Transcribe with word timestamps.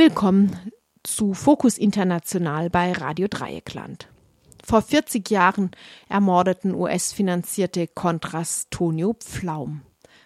Willkommen 0.00 0.56
zu 1.02 1.34
Fokus 1.34 1.76
International 1.76 2.70
bei 2.70 2.92
Radio 2.92 3.28
Dreieckland. 3.28 4.08
Vor 4.64 4.80
40 4.80 5.28
Jahren 5.28 5.72
ermordeten 6.08 6.74
US-finanzierte 6.74 7.86
Contras 7.86 8.68
Tonio 8.70 9.12
Pflaum. 9.12 9.82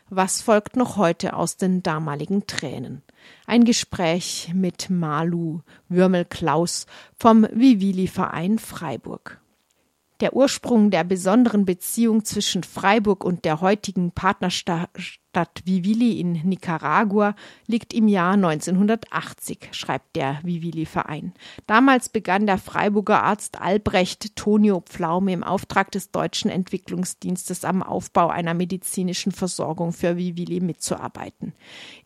Was 0.08 0.42
folgt 0.42 0.76
noch 0.76 0.96
heute 0.96 1.34
aus 1.34 1.56
den 1.56 1.82
damaligen 1.82 2.46
Tränen? 2.46 3.02
Ein 3.48 3.64
Gespräch 3.64 4.52
mit 4.54 4.90
Malu 4.90 5.62
Würmel-Klaus 5.88 6.86
vom 7.16 7.44
Vivili-Verein 7.50 8.60
Freiburg. 8.60 9.40
Der 10.24 10.34
Ursprung 10.34 10.90
der 10.90 11.04
besonderen 11.04 11.66
Beziehung 11.66 12.24
zwischen 12.24 12.62
Freiburg 12.62 13.24
und 13.24 13.44
der 13.44 13.60
heutigen 13.60 14.10
Partnerstadt 14.10 14.88
Stadt 15.34 15.62
Vivili 15.64 16.20
in 16.20 16.32
Nicaragua 16.44 17.34
liegt 17.66 17.92
im 17.92 18.06
Jahr 18.06 18.34
1980, 18.34 19.70
schreibt 19.72 20.14
der 20.14 20.38
Vivili-Verein. 20.44 21.32
Damals 21.66 22.08
begann 22.08 22.46
der 22.46 22.56
Freiburger 22.56 23.24
Arzt 23.24 23.60
Albrecht 23.60 24.36
Tonio 24.36 24.80
Pflaume 24.80 25.32
im 25.32 25.42
Auftrag 25.42 25.90
des 25.90 26.12
Deutschen 26.12 26.52
Entwicklungsdienstes 26.52 27.64
am 27.64 27.82
Aufbau 27.82 28.28
einer 28.28 28.54
medizinischen 28.54 29.32
Versorgung 29.32 29.92
für 29.92 30.16
Vivili 30.16 30.60
mitzuarbeiten. 30.60 31.52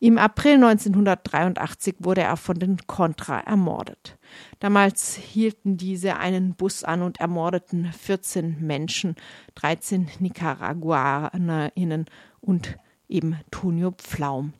Im 0.00 0.16
April 0.16 0.54
1983 0.54 1.96
wurde 1.98 2.22
er 2.22 2.38
von 2.38 2.58
den 2.58 2.78
Contra 2.86 3.40
ermordet. 3.40 4.17
Damals 4.60 5.16
hielten 5.16 5.76
diese 5.76 6.16
einen 6.16 6.54
Bus 6.54 6.84
an 6.84 7.02
und 7.02 7.20
ermordeten 7.20 7.92
14 7.92 8.58
Menschen, 8.60 9.16
13 9.54 10.08
NicaraguanerInnen 10.18 12.06
und 12.40 12.78
eben 13.08 13.38
Tonio 13.50 13.92
Pflaum. 13.92 14.52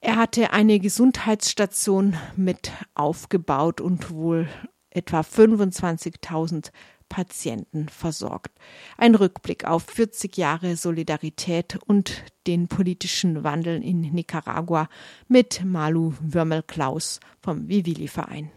Er 0.00 0.16
hatte 0.16 0.52
eine 0.52 0.78
Gesundheitsstation 0.78 2.16
mit 2.36 2.70
aufgebaut 2.94 3.80
und 3.80 4.10
wohl 4.10 4.48
etwa 4.90 5.20
25.000 5.20 6.70
Patienten 7.08 7.88
versorgt. 7.88 8.52
Ein 8.96 9.14
Rückblick 9.14 9.64
auf 9.64 9.84
40 9.84 10.36
Jahre 10.36 10.76
Solidarität 10.76 11.78
und 11.86 12.24
den 12.46 12.68
politischen 12.68 13.44
Wandel 13.44 13.82
in 13.82 14.00
Nicaragua 14.00 14.88
mit 15.28 15.64
Malu 15.64 16.14
Würmel-Klaus 16.20 17.20
vom 17.40 17.68
Vivili-Verein. 17.68 18.50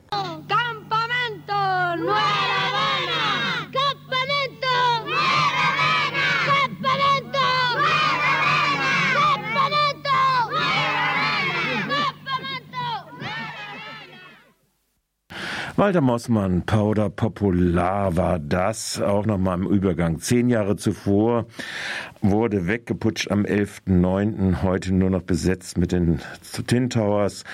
Walter 15.79 16.01
Mossmann, 16.01 16.63
Powder 16.63 17.09
Popular 17.09 18.17
war 18.17 18.37
das, 18.37 19.01
auch 19.01 19.25
nochmal 19.25 19.59
im 19.59 19.65
Übergang. 19.65 20.19
Zehn 20.19 20.49
Jahre 20.49 20.75
zuvor 20.75 21.45
wurde 22.21 22.67
weggeputscht 22.67 23.31
am 23.31 23.45
11.09., 23.45 24.61
heute 24.61 24.93
nur 24.93 25.09
noch 25.09 25.21
besetzt 25.21 25.77
mit 25.77 25.93
den 25.93 26.19
Tin 26.67 26.89
Towers, 26.89 27.45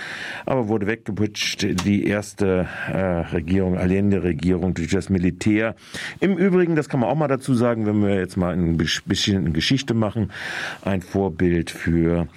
aber 0.47 0.67
wurde 0.69 0.87
weggeputscht 0.87 1.85
die 1.85 2.07
erste 2.07 2.67
äh, 2.91 2.97
Regierung, 2.97 3.77
Allende-Regierung 3.77 4.73
durch 4.73 4.89
das 4.89 5.11
Militär. 5.11 5.75
Im 6.19 6.35
Übrigen, 6.35 6.75
das 6.75 6.89
kann 6.89 7.01
man 7.01 7.11
auch 7.11 7.15
mal 7.15 7.27
dazu 7.27 7.53
sagen, 7.53 7.85
wenn 7.85 8.01
wir 8.01 8.15
jetzt 8.15 8.37
mal 8.37 8.55
ein 8.55 8.77
bisschen 8.77 9.53
Geschichte 9.53 9.93
machen, 9.93 10.31
ein 10.81 11.03
Vorbild 11.03 11.69
für 11.69 12.27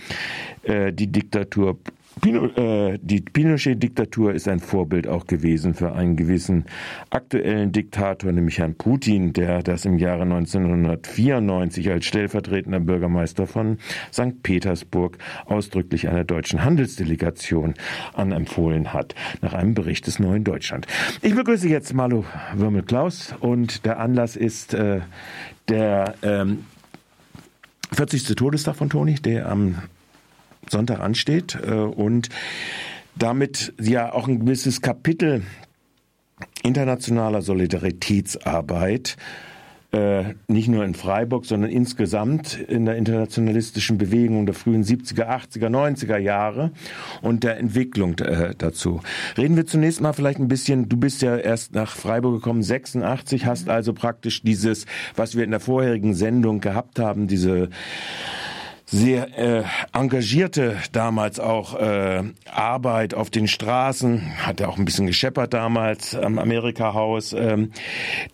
äh, 0.65 0.93
die 0.93 1.07
Diktatur 1.07 1.79
Pino, 2.21 2.47
äh, 2.47 2.99
die 3.01 3.21
Pinochet-Diktatur 3.21 4.33
ist 4.33 4.49
ein 4.49 4.61
Vorbild 4.61 5.07
auch 5.07 5.27
gewesen 5.27 5.75
für 5.75 5.93
einen 5.93 6.17
gewissen 6.17 6.65
aktuellen 7.11 7.73
Diktator, 7.73 8.33
nämlich 8.33 8.59
Herrn 8.59 8.75
Putin, 8.75 9.33
der 9.33 9.63
das 9.63 9.85
im 9.85 9.99
Jahre 9.99 10.23
1994 10.23 11.91
als 11.91 12.07
stellvertretender 12.07 12.81
Bürgermeister 12.81 13.47
von 13.47 13.79
St. 14.13 14.43
Petersburg 14.43 15.19
ausdrücklich 15.47 16.09
einer 16.09 16.25
deutschen 16.25 16.65
Handelsdelegation 16.65 17.75
anempfohlen 18.15 18.93
hat, 18.93 19.15
nach 19.43 19.53
einem 19.53 19.75
Bericht 19.75 20.07
des 20.07 20.19
Neuen 20.19 20.45
Deutschland. 20.45 20.87
Ich 21.23 21.35
begrüße 21.35 21.69
jetzt 21.69 21.95
Malu 21.95 22.25
Würmel-Klaus 22.55 23.35
und 23.41 23.85
der 23.85 24.01
Anlass 24.01 24.37
ist 24.37 24.75
äh, 24.75 25.01
der 25.69 26.15
ähm, 26.23 26.65
40. 27.93 28.25
Todestag 28.37 28.77
von 28.77 28.91
Toni, 28.91 29.15
der 29.15 29.49
am 29.49 29.77
Sonntag 30.71 31.01
ansteht 31.01 31.59
äh, 31.63 31.73
und 31.73 32.29
damit 33.17 33.73
ja 33.81 34.13
auch 34.13 34.29
ein 34.29 34.41
gewisses 34.41 34.81
Kapitel 34.81 35.43
internationaler 36.63 37.43
Solidaritätsarbeit 37.43 39.17
äh, 39.91 40.35
nicht 40.49 40.69
nur 40.69 40.85
in 40.85 40.93
Freiburg, 40.93 41.47
sondern 41.47 41.71
insgesamt 41.71 42.59
in 42.59 42.85
der 42.85 42.97
internationalistischen 42.97 43.97
Bewegung 43.97 44.45
der 44.45 44.55
frühen 44.55 44.85
70er, 44.85 45.27
80er, 45.29 45.71
90er 45.71 46.19
Jahre 46.19 46.73
und 47.23 47.43
der 47.43 47.57
Entwicklung 47.57 48.19
äh, 48.19 48.55
dazu. 48.59 49.01
Reden 49.39 49.57
wir 49.57 49.67
zunächst 49.67 50.03
mal 50.03 50.13
vielleicht 50.13 50.41
ein 50.41 50.49
bisschen, 50.49 50.91
du 50.91 50.99
bist 50.99 51.23
ja 51.23 51.39
erst 51.39 51.75
nach 51.75 51.97
Freiburg 51.97 52.35
gekommen, 52.35 52.63
86, 52.63 53.47
hast 53.47 53.71
also 53.71 53.95
praktisch 53.95 54.43
dieses, 54.43 54.85
was 55.17 55.37
wir 55.37 55.45
in 55.45 55.53
der 55.53 55.61
vorherigen 55.61 56.13
Sendung 56.13 56.61
gehabt 56.61 56.99
haben, 56.99 57.27
diese 57.27 57.71
sehr 58.91 59.39
äh, 59.39 59.65
engagierte 59.93 60.77
damals 60.93 61.39
auch 61.39 61.75
äh, 61.75 62.23
Arbeit 62.51 63.13
auf 63.13 63.29
den 63.29 63.47
Straßen, 63.47 64.47
hat 64.47 64.61
er 64.61 64.71
auch 64.71 64.79
ein 64.79 64.87
bisschen 64.87 65.07
gescheppert 65.07 65.53
damals 65.53 66.15
am 66.15 66.39
Amerika-Haus. 66.39 67.35
Ähm, 67.35 67.73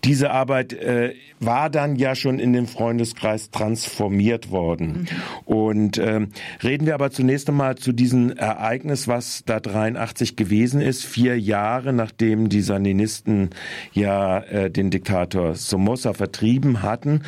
diese 0.04 0.30
Arbeit 0.30 0.72
äh, 0.72 1.14
war 1.40 1.70
dann 1.70 1.96
ja 1.96 2.14
schon 2.14 2.38
in 2.38 2.52
dem 2.52 2.68
Freundeskreis 2.68 3.50
transformiert 3.50 4.50
worden. 4.50 5.08
Mhm. 5.46 5.54
Und 5.54 5.98
ähm, 5.98 6.28
reden 6.62 6.86
wir 6.86 6.94
aber 6.94 7.10
zunächst 7.10 7.48
einmal 7.48 7.74
zu 7.74 7.92
diesem 7.92 8.30
Ereignis, 8.30 9.08
was 9.08 9.42
da 9.44 9.58
83 9.58 10.36
gewesen 10.36 10.80
ist, 10.80 11.04
vier 11.04 11.38
Jahre 11.38 11.92
nachdem 11.92 12.48
die 12.48 12.62
Saninisten 12.62 13.50
ja 13.92 14.38
äh, 14.38 14.70
den 14.70 14.90
Diktator 14.90 15.54
Somoza 15.56 16.12
vertrieben 16.12 16.82
hatten 16.82 17.22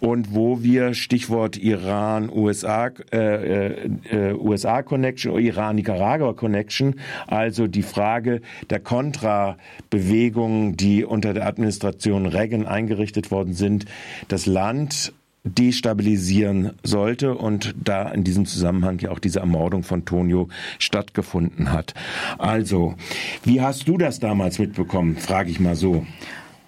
und 0.00 0.34
wo 0.34 0.62
wir 0.62 0.94
Stichwort 0.94 1.56
Iran, 1.56 2.28
USA 2.28 2.71
Äh, 3.12 3.88
äh, 4.10 4.34
USA 4.34 4.82
Connection 4.82 5.32
oder 5.32 5.42
Iran-Nicaragua 5.42 6.32
Connection, 6.32 6.96
also 7.26 7.66
die 7.66 7.82
Frage 7.82 8.40
der 8.70 8.80
Kontra-Bewegungen, 8.80 10.76
die 10.76 11.04
unter 11.04 11.34
der 11.34 11.46
Administration 11.46 12.26
Reagan 12.26 12.66
eingerichtet 12.66 13.30
worden 13.30 13.54
sind, 13.54 13.84
das 14.28 14.46
Land 14.46 15.12
destabilisieren 15.44 16.72
sollte 16.84 17.34
und 17.34 17.74
da 17.76 18.08
in 18.10 18.22
diesem 18.24 18.46
Zusammenhang 18.46 19.00
ja 19.00 19.10
auch 19.10 19.18
diese 19.18 19.40
Ermordung 19.40 19.82
von 19.82 20.04
Tonio 20.04 20.48
stattgefunden 20.78 21.72
hat. 21.72 21.94
Also, 22.38 22.94
wie 23.42 23.60
hast 23.60 23.88
du 23.88 23.98
das 23.98 24.20
damals 24.20 24.58
mitbekommen, 24.58 25.16
frage 25.16 25.50
ich 25.50 25.58
mal 25.58 25.74
so. 25.74 26.06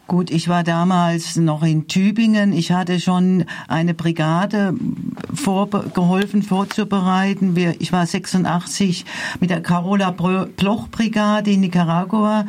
Gut, 0.06 0.30
ich 0.30 0.48
war 0.48 0.64
damals 0.64 1.36
noch 1.36 1.62
in 1.62 1.88
Tübingen. 1.88 2.52
Ich 2.52 2.72
hatte 2.72 3.00
schon 3.00 3.46
eine 3.68 3.94
Brigade 3.94 4.74
vorgeholfen 5.32 6.42
vorzubereiten. 6.42 7.56
Wir, 7.56 7.80
ich 7.80 7.90
war 7.90 8.04
86 8.04 9.06
mit 9.40 9.48
der 9.48 9.62
Carola 9.62 10.10
Bloch 10.10 10.88
Brigade 10.88 11.50
in 11.50 11.60
Nicaragua 11.60 12.44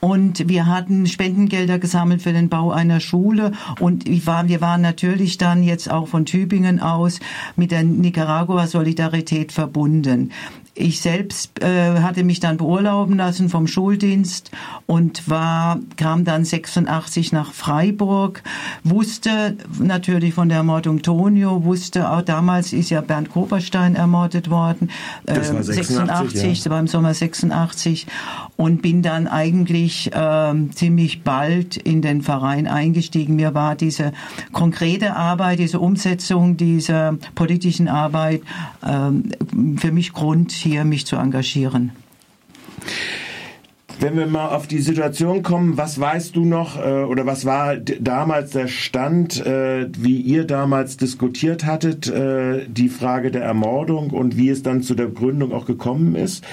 und 0.00 0.48
wir 0.48 0.66
hatten 0.66 1.06
Spendengelder 1.06 1.78
gesammelt 1.78 2.22
für 2.22 2.32
den 2.32 2.48
Bau 2.48 2.70
einer 2.70 3.00
Schule 3.00 3.52
und 3.78 4.06
wir 4.06 4.26
waren, 4.26 4.48
wir 4.48 4.62
waren 4.62 4.80
natürlich 4.80 5.36
dann 5.36 5.62
jetzt 5.62 5.90
auch 5.90 6.08
von 6.08 6.24
Tübingen 6.24 6.80
aus 6.80 7.20
mit 7.56 7.72
der 7.72 7.82
Nicaragua 7.82 8.66
Solidarität 8.66 9.52
verbunden. 9.52 10.32
Ich 10.78 11.00
selbst 11.00 11.62
äh, 11.62 12.00
hatte 12.00 12.22
mich 12.22 12.38
dann 12.38 12.58
beurlauben 12.58 13.16
lassen 13.16 13.48
vom 13.48 13.66
Schuldienst 13.66 14.50
und 14.84 15.28
war 15.28 15.78
kam 15.96 16.24
dann 16.24 16.44
86 16.44 17.32
nach 17.32 17.54
Freiburg, 17.54 18.42
wusste 18.84 19.56
natürlich 19.78 20.34
von 20.34 20.50
der 20.50 20.58
Ermordung 20.58 21.00
Tonio, 21.00 21.64
wusste 21.64 22.10
auch 22.10 22.20
damals 22.20 22.74
ist 22.74 22.90
ja 22.90 23.00
Bernd 23.00 23.30
Koperstein 23.30 23.94
ermordet 23.94 24.50
worden, 24.50 24.90
äh, 25.24 25.34
das 25.34 25.54
war 25.54 25.62
86, 25.62 25.86
86 25.86 26.42
ja. 26.42 26.48
das 26.48 26.70
war 26.70 26.80
im 26.80 26.88
Sommer 26.88 27.14
86 27.14 28.06
und 28.56 28.82
bin 28.82 29.00
dann 29.00 29.28
eigentlich 29.28 30.12
äh, 30.12 30.54
ziemlich 30.74 31.22
bald 31.22 31.78
in 31.78 32.02
den 32.02 32.20
Verein 32.20 32.66
eingestiegen. 32.66 33.36
Mir 33.36 33.54
war 33.54 33.76
diese 33.76 34.12
konkrete 34.52 35.16
Arbeit, 35.16 35.58
diese 35.58 35.80
Umsetzung 35.80 36.58
dieser 36.58 37.16
politischen 37.34 37.88
Arbeit 37.88 38.42
äh, 38.82 39.78
für 39.78 39.92
mich 39.92 40.12
Grund 40.12 40.65
hier 40.66 40.84
mich 40.84 41.06
zu 41.06 41.16
engagieren. 41.16 41.92
Wenn 43.98 44.18
wir 44.18 44.26
mal 44.26 44.48
auf 44.50 44.66
die 44.66 44.80
Situation 44.80 45.42
kommen, 45.42 45.78
was 45.78 45.98
weißt 45.98 46.36
du 46.36 46.44
noch 46.44 46.76
äh, 46.78 47.04
oder 47.04 47.24
was 47.24 47.46
war 47.46 47.76
damals 47.76 48.50
der 48.50 48.68
Stand, 48.68 49.44
äh, 49.46 49.88
wie 49.96 50.20
ihr 50.20 50.44
damals 50.44 50.98
diskutiert 50.98 51.64
hattet, 51.64 52.06
äh, 52.06 52.66
die 52.68 52.90
Frage 52.90 53.30
der 53.30 53.42
Ermordung 53.42 54.10
und 54.10 54.36
wie 54.36 54.50
es 54.50 54.62
dann 54.62 54.82
zu 54.82 54.94
der 54.94 55.06
Gründung 55.06 55.52
auch 55.52 55.64
gekommen 55.64 56.14
ist? 56.14 56.44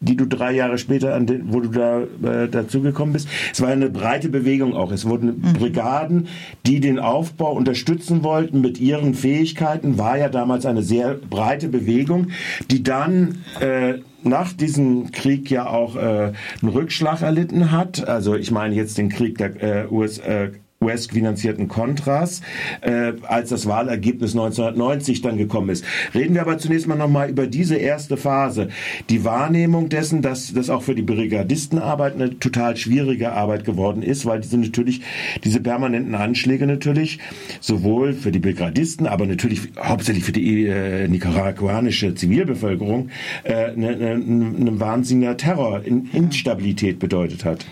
Die 0.00 0.16
du 0.16 0.26
drei 0.26 0.52
Jahre 0.52 0.78
später, 0.78 1.14
an 1.14 1.26
den, 1.26 1.52
wo 1.52 1.60
du 1.60 1.68
da 1.68 2.00
äh, 2.00 2.48
dazugekommen 2.48 3.12
bist. 3.12 3.28
Es 3.52 3.60
war 3.60 3.68
eine 3.68 3.90
breite 3.90 4.30
Bewegung 4.30 4.74
auch. 4.74 4.92
Es 4.92 5.06
wurden 5.06 5.40
mhm. 5.40 5.52
Brigaden, 5.52 6.28
die 6.66 6.80
den 6.80 6.98
Aufbau 6.98 7.52
unterstützen 7.52 8.22
wollten 8.22 8.60
mit 8.62 8.80
ihren 8.80 9.14
Fähigkeiten. 9.14 9.98
War 9.98 10.16
ja 10.16 10.28
damals 10.28 10.64
eine 10.64 10.82
sehr 10.82 11.14
breite 11.14 11.68
Bewegung, 11.68 12.28
die 12.70 12.82
dann 12.82 13.44
äh, 13.60 13.98
nach 14.22 14.52
diesem 14.52 15.12
Krieg 15.12 15.50
ja 15.50 15.68
auch 15.68 15.96
äh, 15.96 16.32
einen 16.62 16.72
Rückschlag 16.72 17.22
erlitten 17.22 17.70
hat. 17.70 18.06
Also 18.06 18.34
ich 18.34 18.50
meine 18.50 18.74
jetzt 18.74 18.98
den 18.98 19.08
Krieg 19.08 19.38
der 19.38 19.62
äh, 19.62 19.86
US, 19.90 20.18
äh, 20.18 20.50
US-finanzierten 20.82 21.68
Contras, 21.68 22.40
äh, 22.80 23.12
als 23.24 23.50
das 23.50 23.66
Wahlergebnis 23.66 24.32
1990 24.32 25.20
dann 25.20 25.36
gekommen 25.36 25.68
ist. 25.68 25.84
Reden 26.14 26.32
wir 26.32 26.40
aber 26.40 26.56
zunächst 26.56 26.86
mal 26.86 26.96
nochmal 26.96 27.28
über 27.28 27.46
diese 27.46 27.76
erste 27.76 28.16
Phase. 28.16 28.68
Die 29.10 29.22
Wahrnehmung 29.22 29.90
dessen, 29.90 30.22
dass 30.22 30.54
das 30.54 30.70
auch 30.70 30.82
für 30.82 30.94
die 30.94 31.02
Brigadistenarbeit 31.02 32.14
eine 32.14 32.38
total 32.38 32.78
schwierige 32.78 33.32
Arbeit 33.32 33.66
geworden 33.66 34.02
ist, 34.02 34.24
weil 34.24 34.40
diese 34.40 34.56
natürlich, 34.56 35.02
diese 35.44 35.60
permanenten 35.60 36.14
Anschläge 36.14 36.66
natürlich, 36.66 37.18
sowohl 37.60 38.14
für 38.14 38.32
die 38.32 38.38
Brigadisten, 38.38 39.06
aber 39.06 39.26
natürlich 39.26 39.60
hauptsächlich 39.78 40.24
für 40.24 40.32
die 40.32 40.66
äh, 40.66 41.08
nicaraguanische 41.08 42.14
Zivilbevölkerung, 42.14 43.10
äh, 43.44 43.66
eine, 43.66 43.90
eine, 43.90 44.12
eine 44.12 44.80
wahnsinniger 44.80 45.36
Terror, 45.36 45.82
Instabilität 45.84 46.98
bedeutet 46.98 47.44
hat. 47.44 47.66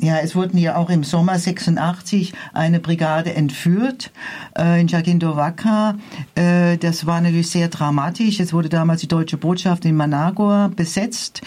Ja, 0.00 0.18
es 0.18 0.36
wurden 0.36 0.58
ja 0.58 0.76
auch 0.76 0.90
im 0.90 1.02
Sommer 1.02 1.40
86 1.40 2.32
eine 2.52 2.78
Brigade 2.78 3.34
entführt 3.34 4.12
äh, 4.56 4.80
in 4.80 4.86
Jaguindovaca. 4.86 5.96
Äh, 6.36 6.76
das 6.76 7.04
war 7.04 7.20
natürlich 7.20 7.50
sehr 7.50 7.66
dramatisch. 7.66 8.38
Es 8.38 8.52
wurde 8.52 8.68
damals 8.68 9.00
die 9.00 9.08
deutsche 9.08 9.38
Botschaft 9.38 9.84
in 9.84 9.96
Managua 9.96 10.68
besetzt. 10.68 11.42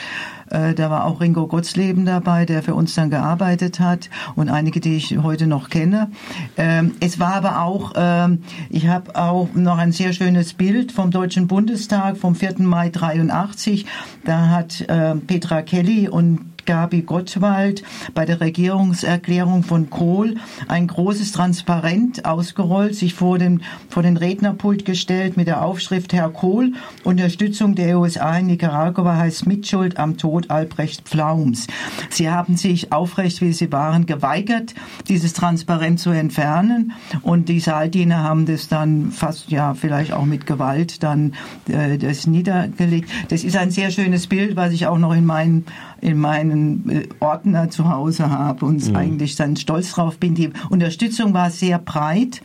Äh, 0.50 0.74
da 0.74 0.90
war 0.90 1.06
auch 1.06 1.22
Ringo 1.22 1.48
Gottsleben 1.48 2.06
dabei, 2.06 2.46
der 2.46 2.62
für 2.62 2.76
uns 2.76 2.94
dann 2.94 3.10
gearbeitet 3.10 3.80
hat 3.80 4.10
und 4.36 4.50
einige, 4.50 4.82
die 4.82 4.98
ich 4.98 5.18
heute 5.20 5.48
noch 5.48 5.70
kenne. 5.70 6.12
Ähm, 6.58 6.96
es 7.00 7.20
war 7.20 7.36
aber 7.36 7.62
auch, 7.62 7.94
ähm, 7.96 8.44
ich 8.70 8.88
habe 8.88 9.16
auch 9.16 9.48
noch 9.54 9.78
ein 9.78 9.94
sehr 9.94 10.12
schönes 10.12 10.54
Bild 10.54 10.92
vom 10.92 11.10
Deutschen 11.10 11.48
Bundestag 11.48 12.18
vom 12.18 12.36
4. 12.36 12.56
Mai 12.60 12.90
83. 12.90 13.86
Da 14.26 14.50
hat 14.50 14.82
äh, 14.82 15.16
Petra 15.16 15.62
Kelly 15.62 16.10
und 16.10 16.51
Gabi 16.66 17.02
Gottwald 17.02 17.84
bei 18.14 18.26
der 18.26 18.42
Regierungserklärung 18.42 19.64
von 19.64 19.90
Kohl 19.90 20.36
ein 20.68 20.88
großes 20.88 21.32
Transparent 21.32 22.26
ausgerollt, 22.26 22.96
sich 22.96 23.14
vor 23.14 23.38
dem, 23.38 23.62
vor 23.90 24.04
den 24.04 24.18
Rednerpult 24.18 24.86
gestellt 24.86 25.38
mit 25.38 25.48
der 25.48 25.64
Aufschrift 25.64 26.14
Herr 26.14 26.30
Kohl, 26.30 26.74
Unterstützung 27.04 27.76
der 27.76 28.00
USA 28.00 28.38
in 28.38 28.48
Nicaragua 28.48 29.16
heißt 29.16 29.48
Mitschuld 29.48 29.98
am 29.98 30.18
Tod 30.18 30.50
Albrecht 30.50 31.08
Pflaums. 31.08 31.68
Sie 32.10 32.30
haben 32.30 32.58
sich 32.58 32.92
aufrecht, 32.92 33.42
wie 33.42 33.54
sie 33.54 33.72
waren, 33.72 34.06
geweigert, 34.06 34.74
dieses 35.08 35.34
Transparent 35.34 36.00
zu 36.00 36.12
entfernen 36.12 36.94
und 37.22 37.50
die 37.50 37.60
Saaldiener 37.60 38.24
haben 38.24 38.46
das 38.46 38.68
dann 38.68 39.12
fast, 39.12 39.50
ja, 39.52 39.74
vielleicht 39.74 40.14
auch 40.14 40.26
mit 40.26 40.46
Gewalt 40.46 41.04
dann 41.04 41.34
äh, 41.68 41.98
das 41.98 42.28
niedergelegt. 42.28 43.10
Das 43.30 43.44
ist 43.44 43.58
ein 43.58 43.72
sehr 43.72 43.92
schönes 43.92 44.28
Bild, 44.28 44.56
was 44.56 44.74
ich 44.74 44.88
auch 44.88 44.98
noch 44.98 45.14
in 45.14 45.26
meinen 45.26 45.66
in 46.02 46.18
meinen 46.18 46.51
äh, 46.52 47.08
Ordner 47.20 47.70
zu 47.70 47.90
Hause 47.90 48.30
habe 48.30 48.66
und 48.66 48.88
mhm. 48.90 48.96
eigentlich 48.96 49.36
dann 49.36 49.56
stolz 49.56 49.92
drauf 49.92 50.18
bin. 50.18 50.36
Die 50.36 50.52
Unterstützung 50.70 51.34
war 51.34 51.50
sehr 51.50 51.80
breit. 51.80 52.42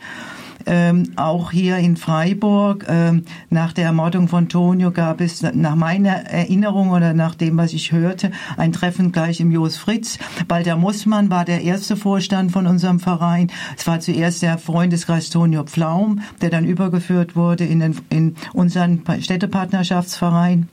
Ähm, 0.69 1.13
auch 1.15 1.51
hier 1.51 1.77
in 1.77 1.95
Freiburg 1.95 2.85
ähm, 2.89 3.23
nach 3.49 3.71
der 3.71 3.85
Ermordung 3.85 4.27
von 4.27 4.49
Tonio 4.49 4.91
gab 4.91 5.21
es 5.21 5.41
nach 5.41 5.75
meiner 5.75 6.25
Erinnerung 6.25 6.89
oder 6.89 7.13
nach 7.13 7.35
dem, 7.35 7.55
was 7.57 7.71
ich 7.71 7.93
hörte, 7.93 8.31
ein 8.57 8.73
Treffen 8.73 9.13
gleich 9.13 9.39
im 9.39 9.49
Jos 9.49 9.77
Fritz. 9.77 10.19
Walter 10.49 10.75
Mussmann 10.75 11.29
war 11.29 11.45
der 11.45 11.61
erste 11.61 11.95
Vorstand 11.95 12.51
von 12.51 12.67
unserem 12.67 12.99
Verein. 12.99 13.49
Es 13.77 13.87
war 13.87 14.01
zuerst 14.01 14.41
der 14.41 14.57
Freundeskreis 14.57 15.29
Tonio 15.29 15.63
Pflaum, 15.63 16.19
der 16.41 16.49
dann 16.49 16.65
übergeführt 16.65 17.37
wurde 17.37 17.63
in, 17.63 17.79
den, 17.79 17.97
in 18.09 18.35
unseren 18.51 19.03
Städtepartnerschaftsverein. 19.21 20.67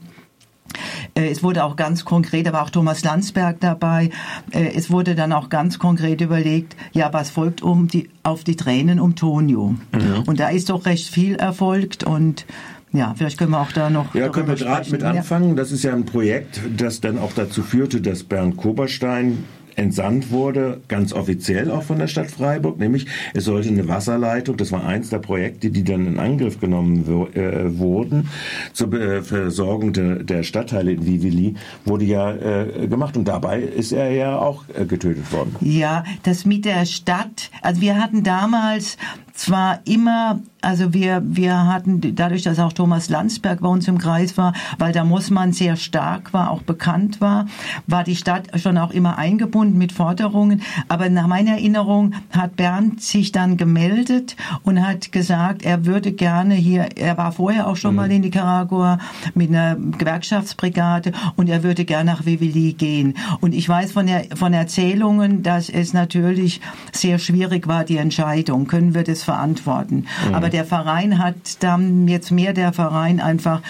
Äh, 1.14 1.28
es 1.30 1.42
wurde 1.42 1.64
auch 1.64 1.76
ganz 1.76 2.04
konkret, 2.04 2.46
da 2.46 2.52
war 2.52 2.62
auch 2.62 2.70
Thomas 2.70 3.04
Landsberg 3.04 3.60
dabei. 3.60 4.10
Äh, 4.50 4.72
es 4.74 4.90
wurde 4.90 5.14
dann 5.14 5.32
auch 5.32 5.48
ganz 5.48 5.78
konkret 5.78 6.20
überlegt, 6.20 6.76
ja, 6.92 7.12
was 7.12 7.30
folgt 7.30 7.62
um 7.62 7.88
die, 7.88 8.10
auf 8.22 8.44
die 8.44 8.56
Tränen 8.56 9.00
um 9.00 9.14
Tonio? 9.14 9.74
Mhm. 9.92 10.22
Und 10.26 10.40
da 10.40 10.48
ist 10.48 10.70
doch 10.70 10.86
recht 10.86 11.08
viel 11.08 11.36
erfolgt 11.36 12.04
und 12.04 12.46
ja, 12.92 13.12
vielleicht 13.16 13.38
können 13.38 13.50
wir 13.50 13.60
auch 13.60 13.72
da 13.72 13.90
noch. 13.90 14.14
Ja, 14.14 14.28
können 14.28 14.46
wir 14.46 14.54
gerade 14.54 14.88
mit 14.88 15.02
anfangen. 15.02 15.56
Das 15.56 15.72
ist 15.72 15.82
ja 15.82 15.92
ein 15.92 16.04
Projekt, 16.04 16.60
das 16.76 17.00
dann 17.00 17.18
auch 17.18 17.32
dazu 17.32 17.62
führte, 17.62 18.00
dass 18.00 18.22
Bernd 18.22 18.56
Koberstein 18.56 19.44
entsandt 19.76 20.30
wurde, 20.30 20.80
ganz 20.88 21.12
offiziell 21.12 21.70
auch 21.70 21.82
von 21.82 21.98
der 21.98 22.08
Stadt 22.08 22.30
Freiburg, 22.30 22.78
nämlich 22.78 23.06
es 23.34 23.44
sollte 23.44 23.68
eine 23.68 23.88
Wasserleitung, 23.88 24.56
das 24.56 24.72
war 24.72 24.84
eins 24.84 25.10
der 25.10 25.18
Projekte, 25.18 25.70
die 25.70 25.84
dann 25.84 26.06
in 26.06 26.18
Angriff 26.18 26.60
genommen 26.60 27.04
äh, 27.34 27.78
wurden, 27.78 28.28
zur 28.72 28.92
äh, 28.92 29.22
Versorgung 29.22 29.92
de, 29.92 30.22
der 30.24 30.42
Stadtteile 30.42 30.92
in 30.92 31.06
Vivili, 31.06 31.54
wurde 31.84 32.04
ja 32.04 32.34
äh, 32.34 32.86
gemacht 32.86 33.16
und 33.16 33.26
dabei 33.26 33.60
ist 33.60 33.92
er 33.92 34.10
ja 34.10 34.38
auch 34.38 34.64
äh, 34.74 34.84
getötet 34.84 35.32
worden. 35.32 35.56
Ja, 35.60 36.04
das 36.22 36.44
mit 36.44 36.64
der 36.64 36.86
Stadt, 36.86 37.50
also 37.62 37.80
wir 37.80 38.00
hatten 38.00 38.22
damals 38.22 38.96
zwar 39.34 39.80
immer, 39.84 40.40
also 40.60 40.94
wir, 40.94 41.20
wir 41.24 41.66
hatten, 41.66 42.14
dadurch, 42.14 42.42
dass 42.42 42.60
auch 42.60 42.72
Thomas 42.72 43.08
Landsberg 43.08 43.60
bei 43.60 43.68
uns 43.68 43.88
im 43.88 43.98
Kreis 43.98 44.38
war, 44.38 44.54
weil 44.78 44.92
da 44.92 45.02
Mussmann 45.02 45.52
sehr 45.52 45.74
stark 45.74 46.32
war, 46.32 46.50
auch 46.50 46.62
bekannt 46.62 47.20
war, 47.20 47.46
war 47.88 48.04
die 48.04 48.14
Stadt 48.14 48.48
schon 48.60 48.78
auch 48.78 48.92
immer 48.92 49.18
eingebunden 49.18 49.76
mit 49.76 49.90
Forderungen. 49.90 50.62
Aber 50.88 51.08
nach 51.08 51.26
meiner 51.26 51.52
Erinnerung 51.52 52.14
hat 52.30 52.54
Bernd 52.54 53.02
sich 53.02 53.32
dann 53.32 53.56
gemeldet 53.56 54.36
und 54.62 54.86
hat 54.86 55.10
gesagt, 55.10 55.64
er 55.64 55.84
würde 55.84 56.12
gerne 56.12 56.54
hier, 56.54 56.90
er 56.96 57.18
war 57.18 57.32
vorher 57.32 57.66
auch 57.66 57.76
schon 57.76 57.90
mhm. 57.90 57.96
mal 57.96 58.12
in 58.12 58.20
Nicaragua 58.20 58.98
mit 59.34 59.48
einer 59.48 59.74
Gewerkschaftsbrigade 59.74 61.10
und 61.34 61.48
er 61.48 61.64
würde 61.64 61.84
gerne 61.84 62.12
nach 62.12 62.24
Vivili 62.24 62.72
gehen. 62.72 63.14
Und 63.40 63.52
ich 63.52 63.68
weiß 63.68 63.90
von, 63.90 64.06
der, 64.06 64.26
von 64.36 64.52
Erzählungen, 64.52 65.42
dass 65.42 65.68
es 65.68 65.92
natürlich 65.92 66.60
sehr 66.92 67.18
schwierig 67.18 67.66
war, 67.66 67.84
die 67.84 67.96
Entscheidung. 67.96 68.68
Können 68.68 68.94
wir 68.94 69.02
das 69.02 69.23
verantworten. 69.24 70.06
Mhm. 70.28 70.34
Aber 70.34 70.48
der 70.48 70.64
Verein 70.64 71.18
hat 71.18 71.62
dann 71.62 72.06
jetzt 72.08 72.30
mehr 72.30 72.52
der 72.52 72.72
Verein 72.72 73.20
einfach 73.20 73.62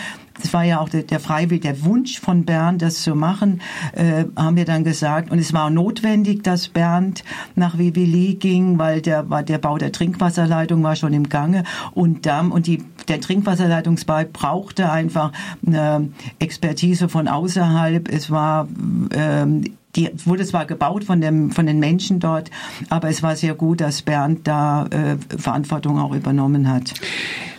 das 0.42 0.52
war 0.52 0.64
ja 0.64 0.80
auch 0.80 0.88
der, 0.88 1.04
der 1.04 1.20
Freiwillig, 1.20 1.62
der 1.62 1.84
Wunsch 1.84 2.18
von 2.18 2.44
Bernd, 2.44 2.82
das 2.82 3.02
zu 3.02 3.14
machen, 3.14 3.60
äh, 3.92 4.24
haben 4.36 4.56
wir 4.56 4.64
dann 4.64 4.84
gesagt. 4.84 5.30
Und 5.30 5.38
es 5.38 5.52
war 5.52 5.70
notwendig, 5.70 6.42
dass 6.42 6.68
Bernd 6.68 7.24
nach 7.54 7.78
Vivili 7.78 8.34
ging, 8.34 8.78
weil 8.78 9.00
der, 9.00 9.22
der 9.22 9.58
Bau 9.58 9.78
der 9.78 9.92
Trinkwasserleitung 9.92 10.82
war 10.82 10.96
schon 10.96 11.12
im 11.12 11.28
Gange 11.28 11.64
und 11.92 12.26
Damm 12.26 12.50
und 12.50 12.66
die, 12.66 12.82
der 13.08 13.20
Trinkwasserleitungsbau 13.20 14.24
brauchte 14.32 14.90
einfach 14.90 15.32
eine 15.66 16.08
Expertise 16.38 17.08
von 17.08 17.28
außerhalb. 17.28 18.08
Es 18.12 18.30
war 18.30 18.66
ähm, 19.12 19.64
die 19.96 20.10
wurde 20.24 20.44
zwar 20.44 20.66
gebaut 20.66 21.04
von, 21.04 21.20
dem, 21.20 21.50
von 21.50 21.66
den 21.66 21.78
Menschen 21.78 22.20
dort, 22.20 22.50
aber 22.88 23.08
es 23.08 23.22
war 23.22 23.36
sehr 23.36 23.54
gut, 23.54 23.80
dass 23.80 24.02
Bernd 24.02 24.46
da 24.46 24.86
äh, 24.86 25.16
Verantwortung 25.38 25.98
auch 25.98 26.14
übernommen 26.14 26.68
hat. 26.68 26.94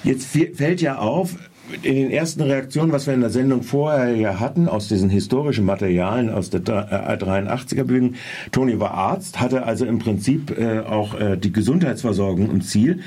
Jetzt 0.03 0.27
fällt 0.27 0.81
ja 0.81 0.97
auf, 0.97 1.35
in 1.81 1.95
den 1.95 2.11
ersten 2.11 2.41
Reaktionen, 2.41 2.91
was 2.91 3.07
wir 3.07 3.13
in 3.13 3.21
der 3.21 3.29
Sendung 3.29 3.63
vorher 3.63 4.15
ja 4.15 4.39
hatten, 4.39 4.67
aus 4.67 4.87
diesen 4.87 5.09
historischen 5.09 5.65
Materialien 5.65 6.29
aus 6.29 6.49
der 6.49 6.61
83er 6.61 7.83
Bühnen, 7.83 8.15
Toni 8.51 8.79
war 8.79 8.91
Arzt, 8.91 9.39
hatte 9.39 9.63
also 9.63 9.85
im 9.85 9.99
Prinzip 9.99 10.57
äh, 10.57 10.79
auch 10.79 11.19
äh, 11.19 11.37
die 11.37 11.51
Gesundheitsversorgung 11.51 12.51
im 12.51 12.61
Ziel. 12.61 12.99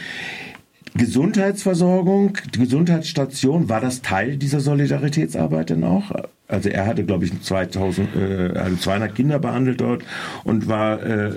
Gesundheitsversorgung, 0.95 2.39
die 2.55 2.59
Gesundheitsstation, 2.59 3.69
war 3.69 3.81
das 3.81 4.03
Teil 4.03 4.37
dieser 4.37 4.61
Solidaritätsarbeit 4.61 5.71
denn 5.71 5.85
auch? 5.85 6.11
Also 6.51 6.71
er 6.71 6.87
hatte, 6.87 7.05
glaube 7.05 7.27
ich, 7.27 7.43
2000, 7.43 8.09
äh, 8.17 8.59
also 8.59 8.77
200 8.77 9.15
Kinder 9.15 9.39
behandelt 9.39 9.83
dort 9.83 10.03
und 10.45 10.67
war 10.67 11.03
äh, 11.03 11.31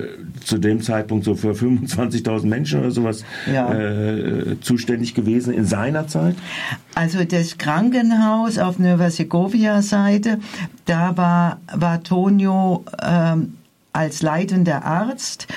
zu 0.46 0.58
dem 0.58 0.82
Zeitpunkt 0.82 1.25
so 1.25 1.36
für 1.36 1.51
25.000 1.51 2.48
Menschen 2.48 2.80
oder 2.80 2.91
sowas 2.91 3.25
ja. 3.51 3.74
äh, 3.74 4.58
zuständig 4.62 5.13
gewesen 5.13 5.53
in 5.53 5.65
seiner 5.65 6.08
Zeit. 6.08 6.38
Also 6.96 7.25
das 7.25 7.58
Krankenhaus 7.58 8.58
auf 8.58 8.80
Nova 8.80 9.10
Segovia 9.10 9.82
Seite, 9.82 10.39
da 10.86 11.18
war, 11.18 11.60
war 11.74 12.01
Tonio 12.03 12.86
ähm, 13.06 13.58
als 13.91 14.22
leitender 14.22 14.86
Arzt. 14.86 15.48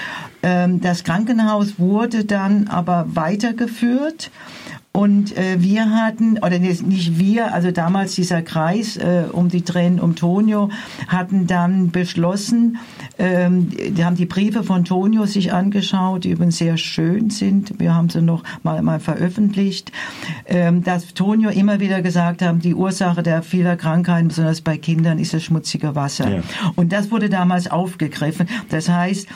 Ähm, 0.42 0.80
das 0.80 1.04
Krankenhaus 1.04 1.78
wurde 1.78 2.24
dann 2.24 2.66
aber 2.66 3.06
weitergeführt 3.08 4.32
Und 4.96 5.36
äh, 5.36 5.60
wir 5.60 5.90
hatten, 5.90 6.38
oder 6.38 6.60
nicht 6.60 7.18
wir, 7.18 7.52
also 7.52 7.72
damals 7.72 8.14
dieser 8.14 8.42
Kreis 8.42 8.96
äh, 8.96 9.24
um 9.32 9.48
die 9.48 9.62
Tränen 9.62 9.98
um 9.98 10.14
Tonio, 10.14 10.70
hatten 11.08 11.48
dann 11.48 11.90
beschlossen, 11.90 12.78
ähm, 13.18 13.70
die 13.70 14.04
haben 14.04 14.14
die 14.14 14.26
Briefe 14.26 14.62
von 14.62 14.84
Tonio 14.84 15.26
sich 15.26 15.52
angeschaut, 15.52 16.22
die 16.22 16.30
übrigens 16.30 16.58
sehr 16.58 16.76
schön 16.76 17.30
sind. 17.30 17.80
Wir 17.80 17.92
haben 17.92 18.08
sie 18.08 18.22
noch 18.22 18.44
mal, 18.62 18.80
mal 18.82 19.00
veröffentlicht, 19.00 19.90
ähm, 20.46 20.84
dass 20.84 21.12
Tonio 21.12 21.50
immer 21.50 21.80
wieder 21.80 22.00
gesagt 22.00 22.40
haben, 22.40 22.60
die 22.60 22.76
Ursache 22.76 23.24
der 23.24 23.42
vieler 23.42 23.74
Krankheiten, 23.74 24.28
besonders 24.28 24.60
bei 24.60 24.78
Kindern, 24.78 25.18
ist 25.18 25.34
das 25.34 25.42
schmutzige 25.42 25.96
Wasser. 25.96 26.36
Ja. 26.36 26.42
Und 26.76 26.92
das 26.92 27.10
wurde 27.10 27.28
damals 27.28 27.68
aufgegriffen. 27.68 28.46
Das 28.68 28.88
heißt, 28.88 29.26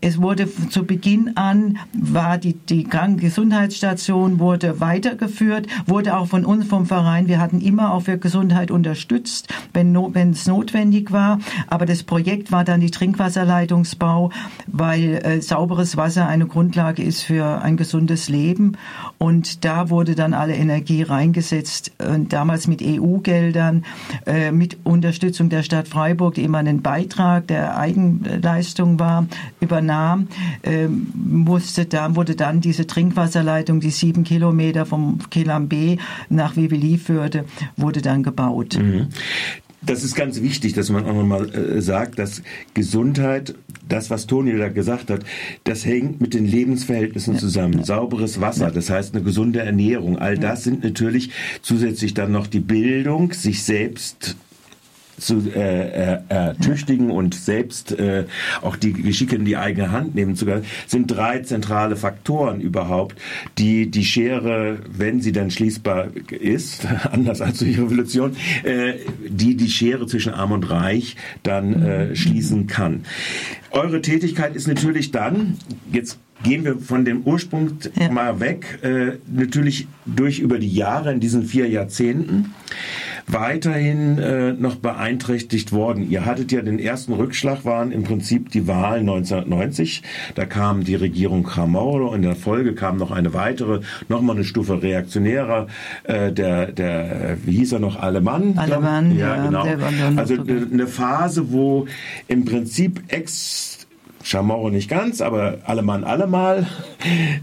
es 0.00 0.22
wurde 0.22 0.48
zu 0.70 0.84
Beginn 0.84 1.36
an, 1.36 1.78
war 1.92 2.38
die, 2.38 2.54
die 2.54 2.84
Krankengesundheitsstation 2.84 4.38
wurde 4.38 4.80
weitergeführt, 4.80 5.66
wurde 5.86 6.16
auch 6.16 6.28
von 6.28 6.46
uns 6.46 6.66
vom 6.66 6.86
Verein, 6.86 7.28
wir 7.28 7.38
hatten 7.38 7.60
immer 7.60 7.92
auch 7.92 8.02
für 8.02 8.16
Gesundheit 8.16 8.70
unterstützt, 8.70 9.52
wenn, 9.74 9.94
wenn 10.14 10.30
es 10.30 10.46
notwendig 10.46 11.12
war. 11.12 11.40
Aber 11.66 11.84
das 11.84 12.02
Projekt 12.04 12.52
war 12.52 12.64
dann 12.64 12.80
die 12.80 12.90
Trinkwasserleitungsbau, 12.90 14.30
weil 14.66 15.20
äh, 15.22 15.42
sauberes 15.42 15.96
Wasser 15.96 16.26
eine 16.26 16.46
Grundlage 16.46 17.02
ist 17.02 17.22
für 17.22 17.60
ein 17.60 17.76
gesundes 17.76 18.28
Leben. 18.28 18.76
Und 19.18 19.64
da 19.64 19.90
wurde 19.90 20.14
dann 20.14 20.32
alle 20.32 20.54
Energie 20.54 21.02
reingesetzt, 21.02 21.92
äh, 21.98 22.18
damals 22.20 22.66
mit 22.66 22.82
EU-Geldern, 22.82 23.84
äh, 24.26 24.52
mit 24.52 24.78
Unterstützung 24.84 25.48
der 25.48 25.62
Stadt 25.62 25.88
Freiburg, 25.88 26.34
die 26.34 26.44
immer 26.44 26.58
einen 26.58 26.82
Beitrag 26.82 27.46
der 27.48 27.76
Eigenleistung 27.76 28.98
war 28.98 29.17
übernahm, 29.60 30.28
äh, 30.62 30.86
musste 30.86 31.86
da, 31.86 32.14
wurde 32.14 32.36
dann 32.36 32.60
diese 32.60 32.86
Trinkwasserleitung, 32.86 33.80
die 33.80 33.90
sieben 33.90 34.24
Kilometer 34.24 34.86
vom 34.86 35.18
Kelam 35.30 35.68
B 35.68 35.96
nach 36.28 36.56
Viveli 36.56 36.98
führte, 36.98 37.44
wurde 37.76 38.02
dann 38.02 38.22
gebaut. 38.22 38.78
Mhm. 38.78 39.08
Das 39.80 40.02
ist 40.02 40.16
ganz 40.16 40.42
wichtig, 40.42 40.72
dass 40.72 40.90
man 40.90 41.04
auch 41.04 41.14
nochmal 41.14 41.54
äh, 41.54 41.80
sagt, 41.80 42.18
dass 42.18 42.42
Gesundheit, 42.74 43.54
das, 43.88 44.10
was 44.10 44.26
Toni 44.26 44.56
da 44.56 44.68
gesagt 44.68 45.08
hat, 45.08 45.20
das 45.64 45.86
hängt 45.86 46.20
mit 46.20 46.34
den 46.34 46.46
Lebensverhältnissen 46.46 47.34
ja. 47.34 47.40
zusammen. 47.40 47.84
Sauberes 47.84 48.40
Wasser, 48.40 48.66
ja. 48.66 48.70
das 48.70 48.90
heißt 48.90 49.14
eine 49.14 49.22
gesunde 49.22 49.60
Ernährung, 49.60 50.18
all 50.18 50.36
das 50.36 50.64
sind 50.64 50.82
natürlich 50.82 51.30
zusätzlich 51.62 52.12
dann 52.12 52.32
noch 52.32 52.48
die 52.48 52.60
Bildung, 52.60 53.32
sich 53.32 53.62
selbst 53.62 54.36
zu 55.18 55.50
äh, 55.54 56.14
äh, 56.14 56.18
ertüchtigen 56.28 57.10
und 57.10 57.34
selbst 57.34 57.92
äh, 57.92 58.24
auch 58.62 58.76
die 58.76 58.92
Geschicke 58.92 59.36
in 59.36 59.44
die 59.44 59.56
eigene 59.56 59.92
Hand 59.92 60.14
nehmen 60.14 60.36
zu 60.36 60.46
können, 60.46 60.64
sind 60.86 61.08
drei 61.08 61.40
zentrale 61.40 61.96
Faktoren 61.96 62.60
überhaupt, 62.60 63.16
die 63.58 63.90
die 63.90 64.04
Schere, 64.04 64.78
wenn 64.88 65.20
sie 65.20 65.32
dann 65.32 65.50
schließbar 65.50 66.08
ist, 66.30 66.86
anders 67.12 67.40
als 67.40 67.58
durch 67.58 67.78
Revolution, 67.78 68.36
äh, 68.62 68.94
die 69.28 69.56
die 69.56 69.70
Schere 69.70 70.06
zwischen 70.06 70.32
Arm 70.32 70.52
und 70.52 70.70
Reich 70.70 71.16
dann 71.42 71.82
äh, 71.82 72.16
schließen 72.16 72.66
kann. 72.66 73.04
Eure 73.70 74.00
Tätigkeit 74.00 74.56
ist 74.56 74.66
natürlich 74.66 75.10
dann, 75.10 75.58
jetzt 75.92 76.18
gehen 76.42 76.64
wir 76.64 76.78
von 76.78 77.04
dem 77.04 77.22
Ursprung 77.22 77.78
ja. 77.98 78.10
mal 78.10 78.40
weg, 78.40 78.78
äh, 78.82 79.18
natürlich 79.30 79.88
durch 80.06 80.38
über 80.38 80.58
die 80.58 80.72
Jahre 80.72 81.12
in 81.12 81.20
diesen 81.20 81.44
vier 81.44 81.68
Jahrzehnten 81.68 82.54
weiterhin 83.32 84.18
äh, 84.18 84.52
noch 84.52 84.76
beeinträchtigt 84.76 85.72
worden. 85.72 86.08
Ihr 86.08 86.24
hattet 86.24 86.52
ja 86.52 86.62
den 86.62 86.78
ersten 86.78 87.12
Rückschlag, 87.12 87.64
waren 87.64 87.92
im 87.92 88.04
Prinzip 88.04 88.50
die 88.50 88.66
Wahlen 88.66 89.08
1990. 89.08 90.02
Da 90.34 90.46
kam 90.46 90.84
die 90.84 90.94
Regierung 90.94 91.46
Chamorro, 91.46 92.14
in 92.14 92.22
der 92.22 92.36
Folge 92.36 92.74
kam 92.74 92.96
noch 92.96 93.10
eine 93.10 93.34
weitere, 93.34 93.80
nochmal 94.08 94.36
eine 94.36 94.44
Stufe 94.44 94.82
reaktionärer, 94.82 95.66
äh, 96.04 96.32
der, 96.32 96.72
der, 96.72 97.38
wie 97.44 97.58
hieß 97.58 97.72
er 97.72 97.80
noch, 97.80 98.00
Alemann? 98.00 98.56
Alemann, 98.56 99.16
ja, 99.16 99.36
ja 99.36 99.44
genau. 99.44 99.66
Also 100.16 100.34
eine 100.34 100.86
Phase, 100.86 101.52
wo 101.52 101.86
im 102.28 102.44
Prinzip 102.44 103.02
ex 103.08 103.77
Chamorro 104.28 104.68
nicht 104.68 104.90
ganz, 104.90 105.22
aber 105.22 105.58
allemal 105.64 106.04
allemal, 106.04 106.66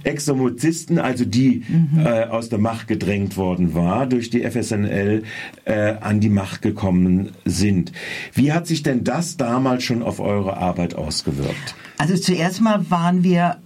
Exomozisten, 0.04 1.00
also 1.00 1.26
die 1.26 1.64
mhm. 1.68 2.06
äh, 2.06 2.26
aus 2.26 2.50
der 2.50 2.60
Macht 2.60 2.88
gedrängt 2.88 3.38
worden 3.38 3.74
war, 3.74 4.06
durch 4.06 4.30
die 4.30 4.44
FSNL 4.44 5.24
äh, 5.66 5.96
an 6.00 6.20
die 6.20 6.30
Macht 6.30 6.62
gekommen 6.62 7.32
sind. 7.44 7.92
Wie 8.34 8.54
hat 8.54 8.68
sich 8.68 8.84
denn 8.84 9.04
das 9.04 9.36
damals 9.36 9.84
schon 9.84 10.04
auf 10.04 10.20
eure 10.20 10.58
Arbeit 10.58 10.94
ausgewirkt? 10.94 11.76
Also 11.98 12.16
zuerst 12.18 12.62
mal 12.62 12.86
waren 12.92 13.24
wir 13.24 13.58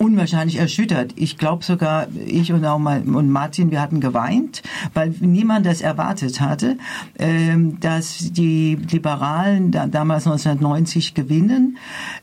unwahrscheinlich 0.00 0.56
erschüttert. 0.56 1.12
Ich 1.16 1.36
glaube 1.36 1.62
sogar, 1.62 2.08
ich 2.26 2.52
und 2.52 2.64
auch 2.64 2.78
mal, 2.78 3.02
und 3.02 3.28
Martin, 3.28 3.70
wir 3.70 3.82
hatten 3.82 4.00
geweint, 4.00 4.62
weil 4.94 5.14
niemand 5.20 5.66
das 5.66 5.82
erwartet 5.82 6.40
hatte, 6.40 6.78
ähm, 7.18 7.78
dass 7.80 8.32
die 8.32 8.76
Liberalen 8.76 9.70
da, 9.70 9.86
damals 9.86 10.26
1990 10.26 11.12
gewinnen. 11.12 11.76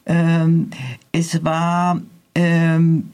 Ähm, 0.08 0.72
es 1.12 1.44
war 1.46 2.02
ähm, 2.34 3.12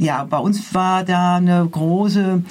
ja, 0.00 0.24
bei 0.24 0.38
uns 0.38 0.74
war 0.74 1.04
da 1.04 1.36
eine 1.36 1.68
große, 1.70 2.42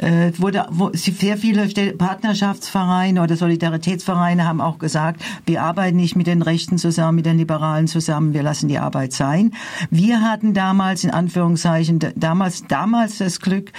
äh, 0.00 0.32
wurde 0.38 0.66
wo, 0.70 0.90
sehr 0.92 1.38
viele 1.38 1.68
Partnerschaftsvereine 1.92 3.22
oder 3.22 3.36
Solidaritätsvereine 3.36 4.44
haben 4.44 4.60
auch 4.60 4.78
gesagt, 4.78 5.22
wir 5.46 5.62
arbeiten 5.62 5.96
nicht 5.96 6.16
mit 6.16 6.26
den 6.26 6.42
Rechten 6.42 6.78
zusammen, 6.78 7.16
mit 7.16 7.26
den 7.26 7.38
Liberalen 7.38 7.86
zusammen, 7.86 8.34
wir 8.34 8.42
lassen 8.42 8.66
die 8.66 8.78
Arbeit 8.78 9.12
sein. 9.12 9.52
Wir 9.88 10.20
hatten 10.20 10.52
damals 10.52 11.04
in 11.04 11.12
Anführungszeichen 11.12 12.00
damals 12.16 12.64
damals 12.66 13.18
das 13.18 13.40
Glück, 13.40 13.70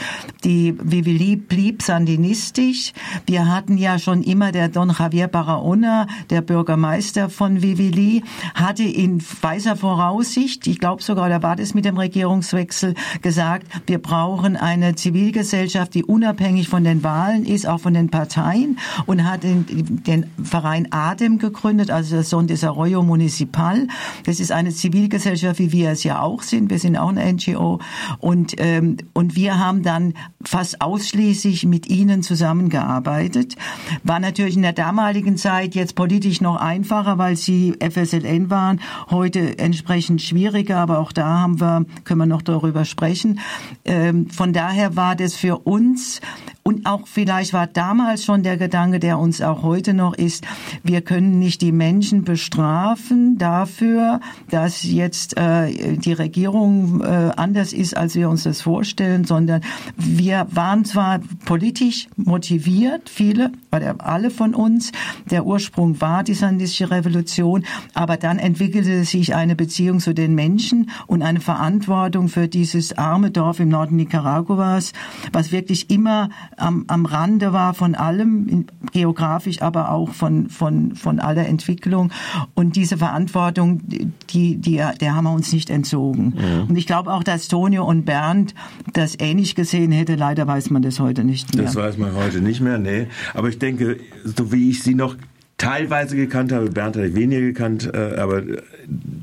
die 0.45 0.75
Vivili 0.81 1.35
blieb 1.35 1.81
sandinistisch. 1.81 2.93
Wir 3.25 3.53
hatten 3.53 3.77
ja 3.77 3.99
schon 3.99 4.23
immer 4.23 4.53
der 4.53 4.69
Don 4.69 4.95
Javier 4.97 5.27
Barahona, 5.27 6.07
der 6.29 6.41
Bürgermeister 6.41 7.29
von 7.29 7.61
Vivili, 7.61 8.23
hatte 8.55 8.83
in 8.83 9.21
weiser 9.41 9.75
Voraussicht, 9.75 10.65
ich 10.67 10.79
glaube 10.79 11.03
sogar, 11.03 11.27
da 11.27 11.43
war 11.43 11.57
das 11.57 11.73
mit 11.73 11.83
dem 11.83 11.97
Regierungswechsel 11.97 12.95
gesagt, 13.21 13.67
wir 13.87 13.99
brauchen 13.99 14.55
eine 14.55 14.95
Zivilgesellschaft, 14.95 15.93
die 15.93 16.03
unabhängig 16.03 16.69
von 16.69 16.83
den 16.83 17.03
Wahlen 17.03 17.45
ist, 17.45 17.67
auch 17.67 17.79
von 17.79 17.93
den 17.93 18.09
Parteien 18.09 18.77
und 19.05 19.29
hat 19.29 19.43
den, 19.43 19.65
den 20.03 20.25
Verein 20.41 20.87
ADEM 20.91 21.39
gegründet, 21.39 21.91
also 21.91 22.17
das 22.17 22.29
Son 22.29 22.47
Desarrollo 22.47 23.03
Municipal. 23.03 23.87
Das 24.25 24.39
ist 24.39 24.51
eine 24.51 24.71
Zivilgesellschaft, 24.71 25.59
wie 25.59 25.71
wir 25.71 25.91
es 25.91 26.03
ja 26.03 26.21
auch 26.21 26.41
sind. 26.41 26.69
Wir 26.69 26.79
sind 26.79 26.97
auch 26.97 27.09
eine 27.09 27.33
NGO 27.33 27.79
und, 28.19 28.55
ähm, 28.57 28.97
und 29.13 29.35
wir 29.35 29.59
haben 29.59 29.83
dann 29.83 30.13
fast 30.43 30.81
ausschließlich 30.81 31.65
mit 31.65 31.89
ihnen 31.89 32.23
zusammengearbeitet. 32.23 33.55
War 34.03 34.19
natürlich 34.19 34.55
in 34.55 34.61
der 34.61 34.73
damaligen 34.73 35.37
Zeit 35.37 35.75
jetzt 35.75 35.95
politisch 35.95 36.41
noch 36.41 36.57
einfacher, 36.57 37.17
weil 37.17 37.35
sie 37.35 37.75
FSLN 37.79 38.49
waren. 38.49 38.79
Heute 39.09 39.57
entsprechend 39.59 40.21
schwieriger, 40.21 40.77
aber 40.77 40.99
auch 40.99 41.11
da 41.11 41.25
haben 41.25 41.59
wir, 41.59 41.85
können 42.03 42.19
wir 42.19 42.25
noch 42.25 42.41
darüber 42.41 42.85
sprechen 42.85 43.06
sprechen. 43.07 43.39
Ähm, 43.85 44.29
von 44.29 44.53
daher 44.53 44.95
war 44.95 45.15
das 45.15 45.35
für 45.35 45.59
uns 45.59 46.19
und 46.67 46.85
auch 46.85 47.07
vielleicht 47.07 47.53
war 47.53 47.65
damals 47.65 48.25
schon 48.25 48.43
der 48.43 48.57
Gedanke, 48.57 48.99
der 48.99 49.19
uns 49.19 49.41
auch 49.41 49.63
heute 49.63 49.93
noch 49.93 50.13
ist, 50.13 50.45
wir 50.83 50.99
können 50.99 51.39
nicht 51.39 51.61
die 51.61 51.71
Menschen 51.71 52.25
bestrafen 52.25 53.37
dafür, 53.37 54.19
dass 54.49 54.83
jetzt 54.83 55.37
äh, 55.37 55.95
die 55.95 56.11
Regierung 56.11 56.99
äh, 56.99 57.31
anders 57.37 57.71
ist, 57.71 57.95
als 57.95 58.15
wir 58.15 58.29
uns 58.29 58.43
das 58.43 58.59
vorstellen, 58.59 59.23
sondern 59.23 59.61
wir 59.95 60.45
waren 60.51 60.83
zwar 60.83 61.21
politisch 61.45 62.09
motiviert, 62.17 63.09
viele 63.09 63.53
oder 63.71 63.95
alle 63.99 64.29
von 64.29 64.53
uns, 64.53 64.91
der 65.31 65.45
Ursprung 65.45 66.01
war 66.01 66.25
die 66.25 66.33
sandistische 66.33 66.91
Revolution, 66.91 67.63
aber 67.93 68.17
dann 68.17 68.39
entwickelte 68.39 69.05
sich 69.05 69.33
eine 69.33 69.55
Beziehung 69.55 70.01
zu 70.01 70.13
den 70.13 70.35
Menschen 70.35 70.89
und 71.05 71.21
eine 71.21 71.39
Verantwortung 71.39 72.27
für 72.27 72.49
dieses 72.49 72.97
arme 72.97 73.31
Dorf 73.31 73.61
im 73.61 73.69
Norden 73.69 73.95
Nicaraguas, 73.95 74.91
was 75.31 75.53
wirklich 75.53 75.89
immer 75.89 76.27
am, 76.57 76.85
am 76.87 77.05
Rande 77.05 77.53
war 77.53 77.73
von 77.73 77.95
allem, 77.95 78.65
geografisch, 78.91 79.61
aber 79.61 79.91
auch 79.91 80.09
von, 80.09 80.49
von, 80.49 80.95
von 80.95 81.19
aller 81.19 81.47
Entwicklung. 81.47 82.11
Und 82.55 82.75
diese 82.75 82.97
Verantwortung, 82.97 83.81
die, 84.29 84.57
die, 84.57 84.81
der 84.99 85.15
haben 85.15 85.23
wir 85.25 85.31
uns 85.31 85.53
nicht 85.53 85.69
entzogen. 85.69 86.33
Ja. 86.37 86.63
Und 86.63 86.75
ich 86.75 86.87
glaube 86.87 87.13
auch, 87.13 87.23
dass 87.23 87.47
Tonio 87.47 87.85
und 87.85 88.05
Bernd 88.05 88.55
das 88.93 89.15
ähnlich 89.19 89.55
gesehen 89.55 89.91
hätte. 89.91 90.15
Leider 90.15 90.47
weiß 90.47 90.69
man 90.71 90.81
das 90.81 90.99
heute 90.99 91.23
nicht 91.23 91.55
mehr. 91.55 91.65
Das 91.65 91.75
weiß 91.75 91.97
man 91.97 92.13
heute 92.15 92.41
nicht 92.41 92.61
mehr, 92.61 92.77
nee. 92.77 93.07
Aber 93.33 93.49
ich 93.49 93.59
denke, 93.59 93.97
so 94.23 94.51
wie 94.51 94.69
ich 94.69 94.83
sie 94.83 94.95
noch 94.95 95.15
teilweise 95.57 96.15
gekannt 96.15 96.51
habe, 96.51 96.69
Bernd 96.69 96.95
ich 96.97 97.15
weniger 97.15 97.41
gekannt, 97.41 97.89
äh, 97.93 98.15
aber 98.17 98.43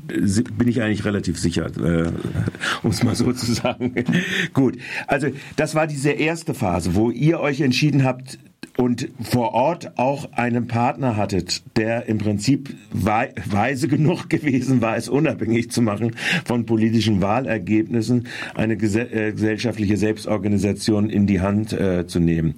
bin 0.07 0.67
ich 0.67 0.81
eigentlich 0.81 1.05
relativ 1.05 1.39
sicher, 1.39 1.65
äh, 1.77 2.11
um 2.83 2.91
es 2.91 3.03
mal 3.03 3.15
so 3.15 3.31
zu 3.33 3.53
sagen. 3.53 3.93
Gut, 4.53 4.77
also 5.07 5.27
das 5.55 5.75
war 5.75 5.87
diese 5.87 6.11
erste 6.11 6.53
Phase, 6.53 6.95
wo 6.95 7.11
ihr 7.11 7.39
euch 7.39 7.61
entschieden 7.61 8.03
habt, 8.03 8.37
und 8.77 9.09
vor 9.21 9.53
Ort 9.53 9.97
auch 9.97 10.31
einen 10.33 10.67
Partner 10.67 11.15
hattet, 11.15 11.63
der 11.77 12.07
im 12.07 12.17
Prinzip 12.17 12.75
weise 12.91 13.87
genug 13.87 14.29
gewesen 14.29 14.81
war, 14.81 14.97
es 14.97 15.07
unabhängig 15.07 15.71
zu 15.71 15.81
machen 15.81 16.11
von 16.43 16.65
politischen 16.65 17.21
Wahlergebnissen, 17.21 18.27
eine 18.53 18.73
äh, 18.73 19.31
gesellschaftliche 19.31 19.97
Selbstorganisation 19.97 21.09
in 21.09 21.25
die 21.27 21.41
Hand 21.41 21.73
äh, 21.73 22.05
zu 22.07 22.19
nehmen. 22.19 22.55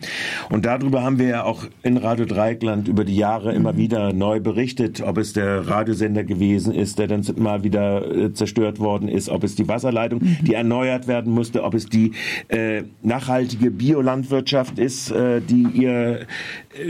Und 0.50 0.66
darüber 0.66 1.04
haben 1.04 1.20
wir 1.20 1.28
ja 1.28 1.44
auch 1.44 1.66
in 1.84 1.98
Radio 1.98 2.26
Dreikland 2.26 2.88
über 2.88 3.06
die 3.06 3.16
Jahre 3.16 3.54
immer 3.54 3.74
mhm. 3.74 3.78
wieder 3.78 4.14
neu 4.14 4.40
berichtet, 4.40 5.02
ob 5.02 5.18
es 5.18 5.34
der 5.34 5.68
Radiosender 5.68 6.24
gewesen 6.24 6.74
ist, 6.74 6.98
der 7.00 7.08
dann 7.08 7.26
mal 7.38 7.64
wieder 7.64 8.16
äh, 8.16 8.34
zerstört 8.34 8.80
worden 8.80 9.08
ist, 9.08 9.30
ob 9.30 9.44
es 9.44 9.56
die 9.56 9.68
Wasserleitung, 9.68 10.20
mhm. 10.22 10.38
die 10.42 10.54
erneuert 10.54 11.08
werden 11.08 11.34
musste, 11.34 11.64
ob 11.64 11.76
es 11.76 11.88
die 11.88 12.14
äh, 12.48 12.84
nachhaltige 13.04 13.70
Biolandwirtschaft 13.70 14.80
ist, 14.80 15.12
äh, 15.12 15.42
die 15.42 15.68
ihr 15.74 16.07
äh, 16.14 16.26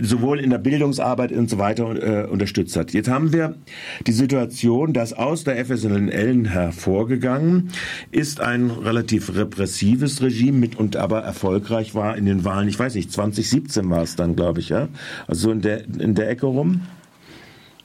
sowohl 0.02 0.40
in 0.40 0.50
der 0.50 0.58
Bildungsarbeit 0.58 1.32
und 1.32 1.50
so 1.50 1.58
weiter 1.58 2.26
äh, 2.26 2.28
unterstützt 2.28 2.76
hat. 2.76 2.94
Jetzt 2.94 3.10
haben 3.10 3.34
wir 3.34 3.56
die 4.06 4.12
Situation, 4.12 4.94
dass 4.94 5.14
aus 5.14 5.44
der 5.44 5.64
FSNL 5.66 6.48
hervorgegangen 6.48 7.70
ist 8.12 8.42
ein 8.42 8.70
relativ 8.70 9.36
repressives 9.36 10.22
Regime 10.22 10.58
mit 10.58 10.76
und 10.78 10.96
aber 10.96 11.22
erfolgreich 11.22 11.96
war 11.96 12.18
in 12.18 12.26
den 12.26 12.46
Wahlen. 12.46 12.68
Ich 12.68 12.80
weiß 12.80 12.96
nicht, 12.96 13.12
2017 13.12 13.90
war 13.90 14.04
es 14.04 14.16
dann, 14.16 14.36
glaube 14.36 14.60
ich, 14.60 14.70
ja, 14.70 14.88
also 15.28 15.52
in 15.52 15.62
der 15.62 15.86
in 15.86 16.16
der 16.16 16.30
Ecke 16.30 16.46
rum. 16.46 16.82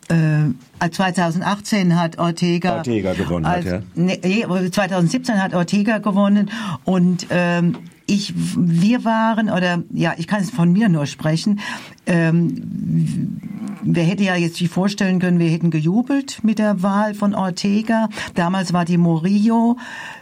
Äh, 0.09 0.91
2018 0.91 1.99
hat 1.99 2.19
Ortega, 2.19 2.79
Ortega 2.79 3.15
gewonnen, 3.15 3.47
als, 3.47 3.65
hat, 3.65 3.73
ja. 3.73 3.83
Nee, 3.95 4.45
2017 4.71 5.41
hat 5.41 5.55
Ortega 5.55 5.99
gewonnen 5.99 6.51
und 6.85 7.27
ähm, 7.31 7.79
ich, 8.13 8.35
wir 8.37 9.05
waren, 9.05 9.49
oder 9.49 9.83
ja, 9.91 10.13
ich 10.19 10.27
kann 10.27 10.43
es 10.43 10.51
von 10.51 10.71
mir 10.71 10.91
nur 10.91 11.07
sprechen, 11.07 11.61
ähm, 12.05 13.41
wer 13.83 14.05
hätte 14.05 14.25
ja 14.25 14.37
jetzt 14.37 14.57
sich 14.57 14.69
vorstellen 14.69 15.19
können, 15.19 15.39
wir 15.39 15.49
hätten 15.49 15.71
gejubelt 15.71 16.43
mit 16.43 16.59
der 16.59 16.83
Wahl 16.83 17.15
von 17.15 17.35
Ortega. 17.35 18.09
Damals 18.35 18.73
war 18.73 18.85
die 18.85 18.99
Morillo 18.99 19.79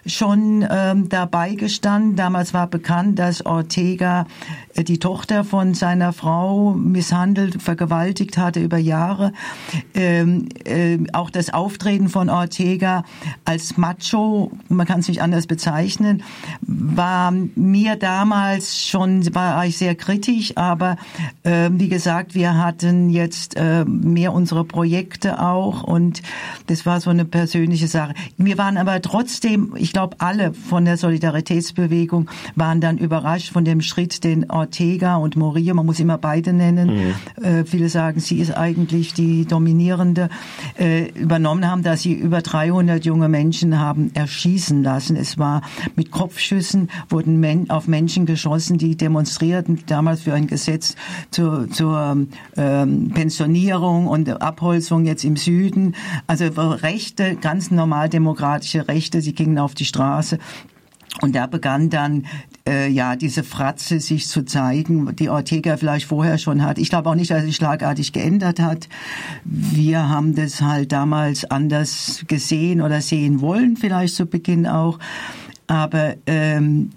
schon 0.06 0.66
ähm, 0.70 1.08
dabei 1.08 1.54
gestanden. 1.54 2.16
Damals 2.16 2.54
war 2.54 2.66
bekannt, 2.66 3.18
dass 3.18 3.44
Ortega 3.44 4.26
äh, 4.74 4.84
die 4.84 4.98
Tochter 4.98 5.42
von 5.42 5.74
seiner 5.74 6.12
Frau 6.12 6.74
misshandelt, 6.74 7.62
vergewaltigt 7.62 8.38
hatte 8.38 8.60
über 8.60 8.78
Jahre. 8.78 9.32
Ähm, 9.94 10.48
äh, 10.64 10.98
auch 11.12 11.30
das 11.30 11.52
Auftreten 11.52 12.08
von 12.08 12.28
Ortega 12.28 13.04
als 13.44 13.76
Macho, 13.78 14.52
man 14.68 14.86
kann 14.86 15.00
es 15.00 15.08
nicht 15.08 15.22
anders 15.22 15.46
bezeichnen, 15.46 16.22
war 16.60 17.32
mir 17.32 17.79
damals 17.96 18.86
schon, 18.86 19.34
war 19.34 19.64
ich 19.66 19.78
sehr 19.78 19.94
kritisch, 19.94 20.56
aber 20.56 20.96
äh, 21.42 21.70
wie 21.72 21.88
gesagt, 21.88 22.34
wir 22.34 22.56
hatten 22.56 23.10
jetzt 23.10 23.56
äh, 23.56 23.84
mehr 23.84 24.32
unsere 24.32 24.64
Projekte 24.64 25.40
auch 25.40 25.82
und 25.82 26.22
das 26.66 26.86
war 26.86 27.00
so 27.00 27.10
eine 27.10 27.24
persönliche 27.24 27.88
Sache. 27.88 28.14
Wir 28.36 28.58
waren 28.58 28.76
aber 28.76 29.00
trotzdem, 29.00 29.74
ich 29.76 29.92
glaube, 29.92 30.16
alle 30.18 30.52
von 30.52 30.84
der 30.84 30.96
Solidaritätsbewegung 30.96 32.30
waren 32.54 32.80
dann 32.80 32.98
überrascht 32.98 33.52
von 33.52 33.64
dem 33.64 33.80
Schritt, 33.80 34.24
den 34.24 34.50
Ortega 34.50 35.16
und 35.16 35.36
Morillo, 35.36 35.74
man 35.74 35.86
muss 35.86 36.00
immer 36.00 36.18
beide 36.18 36.52
nennen, 36.52 37.14
mhm. 37.38 37.44
äh, 37.44 37.64
viele 37.64 37.88
sagen, 37.88 38.20
sie 38.20 38.38
ist 38.38 38.56
eigentlich 38.56 39.14
die 39.14 39.46
dominierende, 39.46 40.28
äh, 40.78 41.08
übernommen 41.10 41.68
haben, 41.70 41.82
dass 41.82 42.02
sie 42.02 42.12
über 42.12 42.42
300 42.42 43.04
junge 43.04 43.28
Menschen 43.28 43.78
haben 43.78 44.10
erschießen 44.14 44.82
lassen. 44.82 45.16
Es 45.16 45.38
war 45.38 45.62
mit 45.96 46.10
Kopfschüssen, 46.10 46.90
wurden 47.08 47.40
Men 47.40 47.69
auf 47.70 47.88
Menschen 47.88 48.26
geschossen, 48.26 48.78
die 48.78 48.96
demonstrierten 48.96 49.84
damals 49.86 50.22
für 50.22 50.34
ein 50.34 50.46
Gesetz 50.46 50.96
zur 51.30 51.70
zur 51.70 52.26
ähm, 52.56 53.10
Pensionierung 53.14 54.06
und 54.06 54.42
Abholzung 54.42 55.04
jetzt 55.04 55.24
im 55.24 55.36
Süden. 55.36 55.94
Also 56.26 56.46
Rechte, 56.46 57.36
ganz 57.36 57.70
normal 57.70 58.08
demokratische 58.08 58.88
Rechte, 58.88 59.20
sie 59.20 59.34
gingen 59.34 59.58
auf 59.58 59.74
die 59.74 59.84
Straße. 59.84 60.38
Und 61.20 61.34
da 61.34 61.46
begann 61.46 61.90
dann 61.90 62.26
äh, 62.66 62.88
ja 62.88 63.16
diese 63.16 63.42
Fratze 63.42 64.00
sich 64.00 64.28
zu 64.28 64.44
zeigen, 64.44 65.14
die 65.16 65.28
Ortega 65.28 65.76
vielleicht 65.76 66.06
vorher 66.06 66.38
schon 66.38 66.62
hat. 66.62 66.78
Ich 66.78 66.88
glaube 66.88 67.10
auch 67.10 67.14
nicht, 67.14 67.30
dass 67.30 67.44
sie 67.44 67.52
schlagartig 67.52 68.12
geändert 68.12 68.60
hat. 68.60 68.88
Wir 69.44 70.08
haben 70.08 70.34
das 70.34 70.62
halt 70.62 70.92
damals 70.92 71.44
anders 71.44 72.24
gesehen 72.28 72.80
oder 72.80 73.00
sehen 73.00 73.40
wollen, 73.40 73.76
vielleicht 73.76 74.14
zu 74.14 74.26
Beginn 74.26 74.66
auch. 74.66 74.98
Aber 75.66 76.14
ähm, 76.26 76.90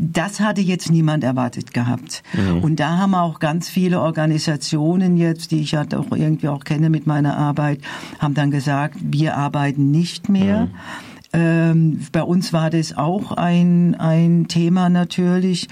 das 0.00 0.40
hatte 0.40 0.62
jetzt 0.62 0.90
niemand 0.90 1.22
erwartet 1.24 1.74
gehabt. 1.74 2.22
Mhm. 2.32 2.62
Und 2.62 2.80
da 2.80 2.96
haben 2.96 3.14
auch 3.14 3.38
ganz 3.38 3.68
viele 3.68 4.00
Organisationen 4.00 5.18
jetzt, 5.18 5.50
die 5.50 5.60
ich 5.60 5.72
ja 5.72 5.82
auch 5.82 6.16
irgendwie 6.16 6.48
auch 6.48 6.64
kenne 6.64 6.88
mit 6.88 7.06
meiner 7.06 7.36
Arbeit, 7.36 7.80
haben 8.18 8.32
dann 8.34 8.50
gesagt, 8.50 8.96
wir 9.00 9.36
arbeiten 9.36 9.90
nicht 9.90 10.30
mehr. 10.30 10.62
Mhm. 10.62 10.70
Ähm, 11.32 12.00
bei 12.10 12.22
uns 12.22 12.52
war 12.52 12.70
das 12.70 12.96
auch 12.96 13.32
ein, 13.32 13.94
ein 13.94 14.48
Thema 14.48 14.88
natürlich. 14.88 15.68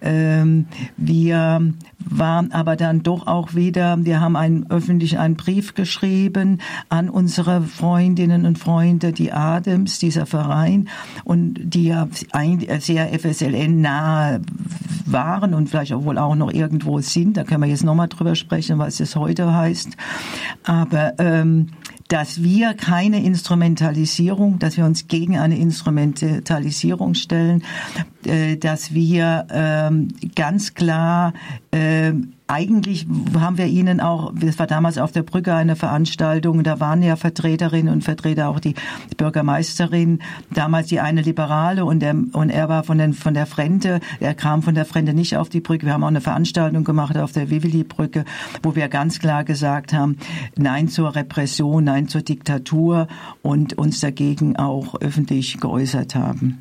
Ähm, 0.00 0.66
wir 0.96 1.72
waren 1.98 2.52
aber 2.52 2.76
dann 2.76 3.02
doch 3.02 3.26
auch 3.26 3.54
wieder, 3.54 4.04
wir 4.04 4.20
haben 4.20 4.36
einen 4.36 4.70
öffentlich 4.70 5.18
einen 5.18 5.36
Brief 5.36 5.74
geschrieben 5.74 6.60
an 6.88 7.08
unsere 7.08 7.62
Freundinnen 7.62 8.46
und 8.46 8.58
Freunde, 8.58 9.12
die 9.12 9.32
Adams, 9.32 9.98
dieser 9.98 10.26
Verein, 10.26 10.88
und 11.24 11.58
die 11.62 11.84
ja 11.84 12.08
sehr 12.80 13.18
FSLN 13.18 13.80
nahe 13.80 14.40
waren 15.06 15.54
und 15.54 15.68
vielleicht 15.68 15.92
wohl 15.94 16.18
auch 16.18 16.34
noch 16.34 16.52
irgendwo 16.52 17.00
sind. 17.00 17.36
Da 17.36 17.44
können 17.44 17.62
wir 17.62 17.68
jetzt 17.68 17.84
nochmal 17.84 18.08
drüber 18.08 18.34
sprechen, 18.34 18.78
was 18.78 18.98
es 18.98 19.14
heute 19.14 19.52
heißt. 19.52 19.96
Aber 20.64 21.12
ähm, 21.18 21.68
dass 22.12 22.42
wir 22.42 22.74
keine 22.74 23.24
Instrumentalisierung, 23.24 24.58
dass 24.58 24.76
wir 24.76 24.84
uns 24.84 25.08
gegen 25.08 25.38
eine 25.38 25.56
Instrumentalisierung 25.56 27.14
stellen, 27.14 27.64
äh, 28.26 28.58
dass 28.58 28.92
wir 28.92 29.46
ähm, 29.50 30.08
ganz 30.34 30.74
klar 30.74 31.32
äh, 31.70 32.12
eigentlich 32.52 33.06
haben 33.38 33.56
wir 33.56 33.66
ihnen 33.66 34.00
auch, 34.00 34.32
das 34.34 34.58
war 34.58 34.66
damals 34.66 34.98
auf 34.98 35.10
der 35.10 35.22
Brücke 35.22 35.54
eine 35.54 35.74
Veranstaltung, 35.74 36.62
da 36.62 36.80
waren 36.80 37.02
ja 37.02 37.16
Vertreterinnen 37.16 37.90
und 37.90 38.04
Vertreter, 38.04 38.50
auch 38.50 38.60
die 38.60 38.74
Bürgermeisterin, 39.16 40.18
damals 40.50 40.88
die 40.88 41.00
eine 41.00 41.22
Liberale 41.22 41.86
und, 41.86 42.00
der, 42.00 42.14
und 42.32 42.50
er 42.50 42.68
war 42.68 42.84
von, 42.84 42.98
den, 42.98 43.14
von 43.14 43.32
der 43.32 43.46
Frente, 43.46 44.00
er 44.20 44.34
kam 44.34 44.62
von 44.62 44.74
der 44.74 44.84
Frente 44.84 45.14
nicht 45.14 45.36
auf 45.38 45.48
die 45.48 45.60
Brücke. 45.60 45.86
Wir 45.86 45.94
haben 45.94 46.04
auch 46.04 46.08
eine 46.08 46.20
Veranstaltung 46.20 46.84
gemacht 46.84 47.16
auf 47.16 47.32
der 47.32 47.48
Vivili-Brücke, 47.48 48.26
wo 48.62 48.76
wir 48.76 48.88
ganz 48.88 49.18
klar 49.18 49.44
gesagt 49.44 49.94
haben, 49.94 50.18
nein 50.54 50.88
zur 50.88 51.14
Repression, 51.16 51.84
nein 51.84 52.06
zur 52.08 52.20
Diktatur 52.20 53.08
und 53.40 53.78
uns 53.78 54.00
dagegen 54.00 54.56
auch 54.56 55.00
öffentlich 55.00 55.58
geäußert 55.58 56.14
haben. 56.14 56.58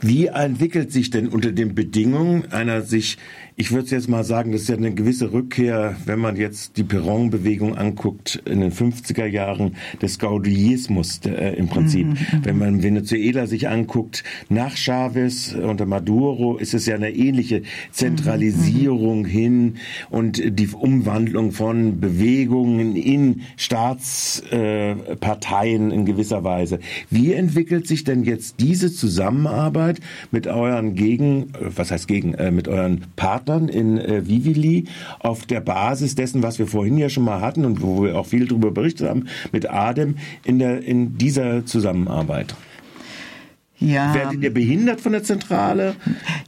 Wie 0.00 0.26
entwickelt 0.26 0.92
sich 0.92 1.10
denn 1.10 1.28
unter 1.28 1.52
den 1.52 1.74
Bedingungen 1.74 2.52
einer 2.52 2.82
sich 2.82 3.18
ich 3.58 3.72
würde 3.72 3.88
jetzt 3.88 4.10
mal 4.10 4.22
sagen, 4.22 4.52
das 4.52 4.60
ist 4.62 4.68
ja 4.68 4.76
eine 4.76 4.92
gewisse 4.92 5.32
Rückkehr, 5.32 5.96
wenn 6.04 6.18
man 6.18 6.36
jetzt 6.36 6.76
die 6.76 6.84
Perron-Bewegung 6.84 7.74
anguckt 7.74 8.42
in 8.44 8.60
den 8.60 8.70
50er 8.70 9.24
Jahren 9.24 9.76
des 10.02 10.18
Gaudillismus 10.18 11.20
äh, 11.24 11.54
im 11.54 11.68
Prinzip. 11.68 12.06
Mhm, 12.06 12.12
mhm. 12.12 12.44
Wenn 12.44 12.58
man 12.58 12.82
Venezuela 12.82 13.46
sich 13.46 13.70
anguckt, 13.70 14.24
nach 14.50 14.76
Chavez 14.76 15.54
unter 15.54 15.86
Maduro 15.86 16.58
ist 16.58 16.74
es 16.74 16.84
ja 16.84 16.96
eine 16.96 17.14
ähnliche 17.14 17.62
Zentralisierung 17.92 19.20
mhm, 19.20 19.26
hin 19.26 19.76
und 20.10 20.42
die 20.44 20.68
Umwandlung 20.68 21.52
von 21.52 21.98
Bewegungen 21.98 22.94
in 22.94 23.40
Staatsparteien 23.56 25.90
äh, 25.90 25.94
in 25.94 26.04
gewisser 26.04 26.44
Weise. 26.44 26.78
Wie 27.08 27.32
entwickelt 27.32 27.86
sich 27.86 28.04
denn 28.04 28.24
jetzt 28.24 28.60
diese 28.60 28.92
Zusammenarbeit 29.36 30.00
mit 30.30 30.46
euren 30.46 30.94
Gegen, 30.94 31.52
was 31.60 31.90
heißt 31.90 32.08
Gegen, 32.08 32.34
äh, 32.34 32.50
mit 32.50 32.68
euren 32.68 33.02
Partnern 33.16 33.36
Partnern 33.36 33.68
in 33.68 33.98
äh, 33.98 34.26
Vivili 34.26 34.84
auf 35.18 35.46
der 35.46 35.60
Basis 35.60 36.14
dessen, 36.14 36.42
was 36.42 36.58
wir 36.58 36.66
vorhin 36.66 36.96
ja 36.96 37.08
schon 37.08 37.24
mal 37.24 37.40
hatten 37.40 37.64
und 37.64 37.82
wo 37.82 38.02
wir 38.02 38.18
auch 38.18 38.26
viel 38.26 38.46
darüber 38.46 38.70
berichtet 38.70 39.08
haben, 39.08 39.26
mit 39.52 39.68
Adem 39.68 40.16
in, 40.44 40.58
der, 40.58 40.82
in 40.82 41.18
dieser 41.18 41.66
Zusammenarbeit? 41.66 42.54
Ja. 43.78 44.14
Werdet 44.14 44.42
ihr 44.42 44.54
behindert 44.54 45.00
von 45.00 45.12
der 45.12 45.22
Zentrale? 45.22 45.96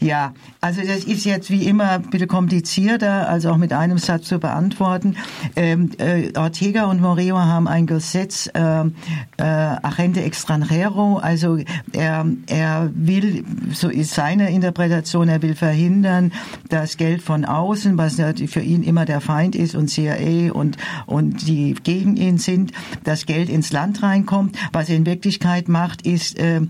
Ja, 0.01 0.33
also 0.61 0.81
das 0.81 1.05
ist 1.05 1.25
jetzt 1.25 1.51
wie 1.51 1.65
immer 1.67 1.91
ein 1.93 2.03
bisschen 2.11 2.29
komplizierter, 2.29 3.29
also 3.29 3.51
auch 3.51 3.59
mit 3.59 3.73
einem 3.73 3.99
Satz 3.99 4.29
zu 4.29 4.39
beantworten. 4.39 5.17
Ähm, 5.55 5.91
äh, 5.99 6.33
Ortega 6.37 6.87
und 6.87 7.01
Moreo 7.01 7.39
haben 7.39 7.69
ein 7.69 7.87
Gesetz, 7.87 8.49
äh, 8.55 8.81
äh, 8.81 9.43
Agente 9.43 10.23
Extranjero, 10.23 11.19
also 11.19 11.59
er, 11.93 12.27
er 12.47 12.91
will, 12.95 13.45
so 13.73 13.89
ist 13.89 14.15
seine 14.15 14.51
Interpretation, 14.51 15.29
er 15.29 15.43
will 15.43 15.55
verhindern, 15.55 16.33
dass 16.71 16.97
Geld 16.97 17.21
von 17.23 17.45
außen, 17.45 17.99
was 17.99 18.17
für 18.47 18.61
ihn 18.61 18.83
immer 18.83 19.05
der 19.05 19.21
Feind 19.21 19.55
ist 19.55 19.75
und 19.75 19.89
CIA 19.89 20.53
und, 20.53 20.77
und 21.07 21.47
die 21.47 21.75
gegen 21.83 22.17
ihn 22.17 22.39
sind, 22.39 22.73
dass 23.05 23.27
Geld 23.27 23.49
ins 23.49 23.73
Land 23.73 24.03
reinkommt. 24.03 24.57
Was 24.73 24.89
er 24.89 24.97
in 24.97 25.07
Wirklichkeit 25.07 25.69
macht, 25.69 26.07
ist, 26.07 26.39
äh, 26.39 26.61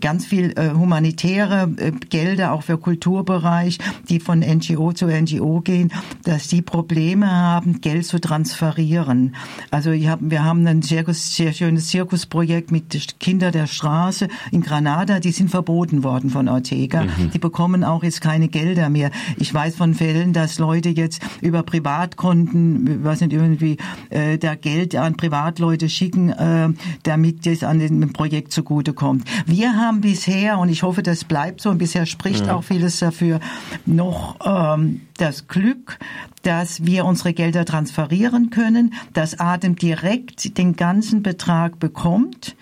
ganz 0.00 0.26
viel 0.26 0.52
äh, 0.56 0.70
humanitäre 0.70 1.70
äh, 1.76 1.92
Gelder 1.92 2.52
auch 2.52 2.62
für 2.62 2.78
Kulturbereich, 2.78 3.78
die 4.08 4.20
von 4.20 4.40
NGO 4.40 4.92
zu 4.92 5.06
NGO 5.06 5.60
gehen, 5.60 5.92
dass 6.24 6.48
die 6.48 6.62
Probleme 6.62 7.30
haben, 7.30 7.80
Geld 7.80 8.06
zu 8.06 8.20
transferieren. 8.20 9.34
Also 9.70 9.92
wir 9.92 10.10
haben, 10.10 10.30
wir 10.30 10.44
haben 10.44 10.66
ein 10.66 10.82
sehr, 10.82 11.04
sehr 11.12 11.52
schönes 11.52 11.88
Zirkusprojekt 11.88 12.70
mit 12.70 13.20
Kinder 13.20 13.50
der 13.50 13.66
Straße 13.66 14.28
in 14.52 14.62
Granada, 14.62 15.20
die 15.20 15.32
sind 15.32 15.50
verboten 15.50 16.04
worden 16.04 16.30
von 16.30 16.48
Ortega. 16.48 17.04
Mhm. 17.04 17.30
Die 17.32 17.38
bekommen 17.38 17.84
auch 17.84 18.02
jetzt 18.02 18.20
keine 18.20 18.48
Gelder 18.48 18.90
mehr. 18.90 19.10
Ich 19.36 19.52
weiß 19.52 19.76
von 19.76 19.94
Fällen, 19.94 20.32
dass 20.32 20.58
Leute 20.58 20.90
jetzt 20.90 21.22
über 21.40 21.62
Privatkonten, 21.62 23.04
weiß 23.04 23.22
nicht, 23.22 23.32
irgendwie 23.32 23.76
äh, 24.10 24.38
da 24.38 24.54
Geld 24.54 24.94
an 24.96 25.16
Privatleute 25.16 25.88
schicken, 25.88 26.30
äh, 26.30 26.68
damit 27.02 27.46
das 27.46 27.62
an 27.64 27.78
dem 27.78 28.12
Projekt 28.12 28.52
zugutekommt. 28.52 29.24
Wir 29.46 29.74
haben 29.74 29.87
bisher, 29.92 30.58
und 30.58 30.68
ich 30.68 30.82
hoffe, 30.82 31.02
das 31.02 31.24
bleibt 31.24 31.60
so, 31.60 31.70
und 31.70 31.78
bisher 31.78 32.06
spricht 32.06 32.44
mhm. 32.44 32.50
auch 32.50 32.64
vieles 32.64 32.98
dafür, 32.98 33.40
noch 33.86 34.36
ähm, 34.44 35.02
das 35.16 35.48
Glück, 35.48 35.98
dass 36.42 36.84
wir 36.84 37.04
unsere 37.04 37.32
Gelder 37.32 37.64
transferieren 37.64 38.50
können, 38.50 38.94
dass 39.12 39.38
Adem 39.38 39.76
direkt 39.76 40.56
den 40.56 40.76
ganzen 40.76 41.22
Betrag 41.22 41.78
bekommt, 41.78 42.56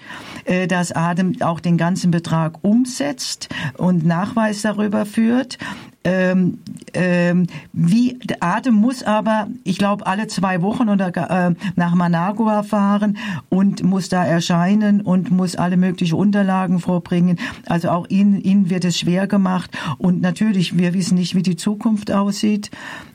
äh, 0.45 0.67
dass 0.67 0.93
Adem 0.93 1.41
auch 1.43 1.61
den 1.61 1.77
ganzen 1.77 2.11
Betrag 2.11 2.59
umsetzt 2.63 3.49
und 3.77 4.05
Nachweis 4.05 4.63
darüber 4.63 5.07
führt. 5.07 5.59
Ähm, 6.07 6.61
ähm, 6.95 7.49
wie 7.73 8.17
Atem 8.39 8.75
muss 8.75 9.03
aber, 9.03 9.49
ich 9.65 9.77
glaube, 9.77 10.07
alle 10.07 10.29
zwei 10.29 10.63
Wochen 10.63 10.89
oder 10.89 11.09
äh, 11.09 11.55
nach 11.75 11.97
Managua 11.97 12.63
fahren 12.63 13.17
und 13.49 13.83
muss 13.83 14.09
da 14.09 14.25
erscheinen 14.25 15.01
und 15.01 15.33
muss 15.33 15.57
alle 15.57 15.77
möglichen 15.77 16.15
Unterlagen 16.15 16.79
vorbringen. 16.79 17.41
Also 17.67 17.91
auch 17.91 18.09
ihnen, 18.09 18.41
ihnen 18.41 18.71
wird 18.71 18.85
es 18.85 19.01
schwer 19.01 19.27
gemacht. 19.27 19.77
Und 19.99 20.21
natürlich, 20.21 20.79
wir 20.79 20.95
wissen 20.95 21.17
nicht, 21.17 21.35
wie 21.35 21.43
die 21.43 21.57
Zukunft 21.57 22.13
aussieht. 22.13 22.71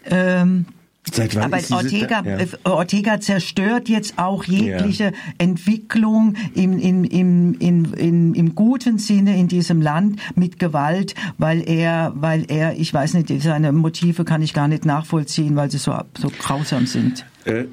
Ähm, 0.10 0.65
Seit 1.11 1.35
wann 1.35 1.45
Aber 1.45 1.57
ist 1.57 1.71
Ortega, 1.71 2.23
ja. 2.23 2.37
Äh, 2.37 2.47
Ortega 2.63 3.19
zerstört 3.19 3.89
jetzt 3.89 4.19
auch 4.19 4.43
jegliche 4.43 5.05
ja. 5.05 5.11
Entwicklung 5.39 6.35
im, 6.53 6.77
im, 6.77 7.03
im, 7.03 7.55
im, 7.59 7.93
im, 7.95 8.33
im 8.33 8.55
guten 8.55 8.99
Sinne 8.99 9.37
in 9.37 9.47
diesem 9.47 9.81
Land 9.81 10.21
mit 10.35 10.59
Gewalt, 10.59 11.15
weil 11.39 11.67
er, 11.67 12.13
weil 12.15 12.45
er, 12.49 12.77
ich 12.77 12.93
weiß 12.93 13.15
nicht, 13.15 13.41
seine 13.41 13.71
Motive 13.71 14.25
kann 14.25 14.43
ich 14.43 14.53
gar 14.53 14.67
nicht 14.67 14.85
nachvollziehen, 14.85 15.55
weil 15.55 15.71
sie 15.71 15.79
so, 15.79 15.97
so 16.17 16.29
grausam 16.29 16.85
sind. 16.85 17.25
Äh, 17.45 17.65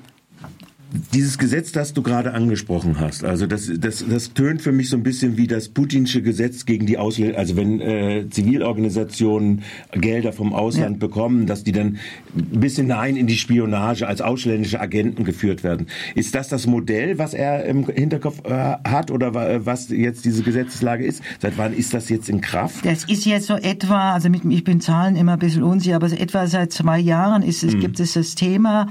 dieses 1.12 1.38
Gesetz, 1.38 1.72
das 1.72 1.92
du 1.92 2.02
gerade 2.02 2.32
angesprochen 2.32 2.98
hast, 2.98 3.24
also 3.24 3.46
das, 3.46 3.70
das, 3.78 4.04
das 4.08 4.32
tönt 4.32 4.62
für 4.62 4.72
mich 4.72 4.88
so 4.88 4.96
ein 4.96 5.02
bisschen 5.02 5.36
wie 5.36 5.46
das 5.46 5.68
putinsche 5.68 6.22
Gesetz 6.22 6.64
gegen 6.64 6.86
die 6.86 6.96
Ausländer, 6.96 7.38
also 7.38 7.56
wenn 7.56 7.80
äh, 7.80 8.26
Zivilorganisationen 8.30 9.62
Gelder 9.92 10.32
vom 10.32 10.52
Ausland 10.52 10.96
ja. 11.02 11.06
bekommen, 11.06 11.46
dass 11.46 11.62
die 11.62 11.72
dann 11.72 11.98
ein 12.34 12.60
bisschen 12.60 12.86
hinein 12.86 13.16
in 13.16 13.26
die 13.26 13.36
Spionage 13.36 14.06
als 14.06 14.20
ausländische 14.20 14.80
Agenten 14.80 15.24
geführt 15.24 15.62
werden. 15.62 15.88
Ist 16.14 16.34
das 16.34 16.48
das 16.48 16.66
Modell, 16.66 17.18
was 17.18 17.34
er 17.34 17.64
im 17.66 17.86
Hinterkopf 17.86 18.44
äh, 18.44 18.76
hat 18.88 19.10
oder 19.10 19.34
äh, 19.34 19.66
was 19.66 19.90
jetzt 19.90 20.24
diese 20.24 20.42
Gesetzeslage 20.42 21.04
ist? 21.04 21.22
Seit 21.40 21.58
wann 21.58 21.74
ist 21.74 21.92
das 21.92 22.08
jetzt 22.08 22.30
in 22.30 22.40
Kraft? 22.40 22.86
Das 22.86 23.04
ist 23.04 23.26
jetzt 23.26 23.46
so 23.46 23.56
etwa, 23.56 24.12
also 24.14 24.30
mit, 24.30 24.44
ich 24.44 24.64
bin 24.64 24.80
Zahlen 24.80 25.16
immer 25.16 25.34
ein 25.34 25.38
bisschen 25.38 25.62
unsicher, 25.62 25.96
aber 25.96 26.08
so 26.08 26.16
etwa 26.16 26.46
seit 26.46 26.72
zwei 26.72 26.98
Jahren 26.98 27.42
ist 27.42 27.62
es, 27.62 27.74
hm. 27.74 27.80
gibt 27.80 28.00
es 28.00 28.14
das 28.14 28.34
Thema. 28.34 28.88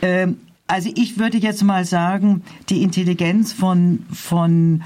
Ähm, 0.00 0.36
also 0.66 0.90
ich 0.94 1.18
würde 1.18 1.38
jetzt 1.38 1.62
mal 1.62 1.84
sagen, 1.84 2.42
die 2.68 2.82
Intelligenz 2.82 3.52
von, 3.52 4.04
von 4.12 4.82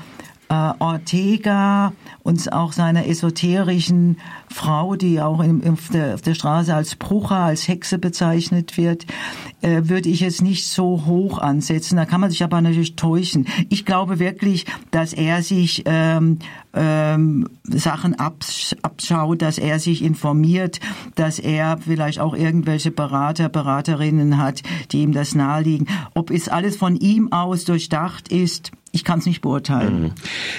äh, 0.50 0.72
Ortega 0.80 1.92
und 2.24 2.52
auch 2.52 2.72
seiner 2.72 3.06
esoterischen 3.06 4.18
Frau, 4.48 4.96
die 4.96 5.20
auch 5.20 5.40
in, 5.40 5.66
auf, 5.70 5.88
der, 5.88 6.14
auf 6.14 6.22
der 6.22 6.34
Straße 6.34 6.74
als 6.74 6.96
Brucher, 6.96 7.36
als 7.36 7.68
Hexe 7.68 7.98
bezeichnet 7.98 8.76
wird, 8.76 9.06
äh, 9.62 9.82
würde 9.84 10.08
ich 10.08 10.20
jetzt 10.20 10.42
nicht 10.42 10.66
so 10.66 11.04
hoch 11.06 11.38
ansetzen. 11.38 11.96
Da 11.96 12.04
kann 12.04 12.20
man 12.20 12.30
sich 12.30 12.42
aber 12.42 12.60
natürlich 12.60 12.96
täuschen. 12.96 13.46
Ich 13.68 13.86
glaube 13.86 14.18
wirklich, 14.18 14.66
dass 14.90 15.12
er 15.12 15.42
sich 15.42 15.84
ähm, 15.86 16.40
ähm, 16.74 17.48
Sachen 17.62 18.18
abs 18.18 18.74
abschaut, 18.82 19.42
dass 19.42 19.58
er 19.58 19.78
sich 19.78 20.02
informiert, 20.02 20.80
dass 21.14 21.38
er 21.38 21.78
vielleicht 21.78 22.18
auch 22.18 22.34
irgendwelche 22.34 22.90
Berater, 22.90 23.48
Beraterinnen 23.48 24.36
hat, 24.36 24.62
die 24.90 25.02
ihm 25.02 25.12
das 25.12 25.36
naheliegen. 25.36 25.86
Ob 26.14 26.30
es 26.30 26.48
alles 26.48 26.76
von 26.76 26.96
ihm 26.96 27.32
aus 27.32 27.64
durchdacht 27.64 28.28
ist, 28.28 28.72
ich 28.92 29.04
kann 29.04 29.20
es 29.20 29.26
nicht 29.26 29.40
beurteilen. 29.40 30.02
Mhm. 30.02 30.12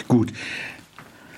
Gut. 0.07 0.33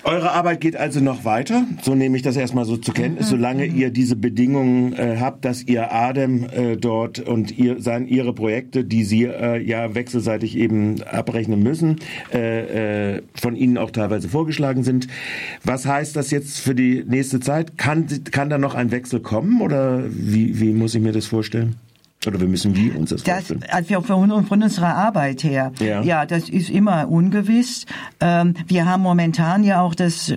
Eure 0.06 0.32
Arbeit 0.32 0.60
geht 0.60 0.76
also 0.76 1.00
noch 1.00 1.24
weiter, 1.24 1.64
so 1.80 1.94
nehme 1.94 2.14
ich 2.18 2.22
das 2.22 2.36
erstmal 2.36 2.66
so 2.66 2.76
zur 2.76 2.92
Kenntnis, 2.92 3.26
mhm. 3.26 3.30
solange 3.30 3.64
ihr 3.64 3.88
diese 3.88 4.16
Bedingungen 4.16 4.92
äh, 4.92 5.16
habt, 5.18 5.46
dass 5.46 5.62
ihr 5.62 5.92
Adem 5.92 6.44
äh, 6.44 6.76
dort 6.76 7.20
und 7.20 7.56
ihr 7.56 7.80
sein 7.80 8.06
ihre 8.06 8.34
Projekte, 8.34 8.84
die 8.84 9.04
sie 9.04 9.24
äh, 9.24 9.58
ja 9.62 9.94
wechselseitig 9.94 10.58
eben 10.58 11.02
abrechnen 11.04 11.62
müssen, 11.62 12.00
äh, 12.34 13.14
äh, 13.14 13.22
von 13.34 13.56
ihnen 13.56 13.78
auch 13.78 13.92
teilweise 13.92 14.28
vorgeschlagen 14.28 14.84
sind. 14.84 15.08
Was 15.64 15.86
heißt 15.86 16.14
das 16.16 16.30
jetzt 16.30 16.60
für 16.60 16.74
die 16.74 17.02
nächste 17.06 17.40
Zeit? 17.40 17.78
Kann 17.78 18.06
kann 18.30 18.50
da 18.50 18.58
noch 18.58 18.74
ein 18.74 18.90
Wechsel 18.90 19.20
kommen 19.20 19.62
oder 19.62 20.04
wie 20.10 20.60
wie 20.60 20.74
muss 20.74 20.94
ich 20.94 21.00
mir 21.00 21.12
das 21.12 21.24
vorstellen? 21.24 21.76
Oder 22.26 22.40
wir 22.40 22.48
müssen 22.48 22.74
wie 22.76 22.90
uns 22.90 23.10
das, 23.10 23.22
das 23.22 23.46
vorstellen? 23.46 23.64
Also 23.70 24.00
von, 24.02 24.46
von 24.46 24.62
unserer 24.62 24.94
Arbeit 24.94 25.44
her. 25.44 25.72
Ja. 25.80 26.02
ja, 26.02 26.26
das 26.26 26.48
ist 26.48 26.70
immer 26.70 27.08
ungewiss. 27.08 27.86
Ähm, 28.20 28.54
wir 28.66 28.86
haben 28.86 29.02
momentan 29.02 29.64
ja 29.64 29.80
auch 29.80 29.94
das 29.94 30.34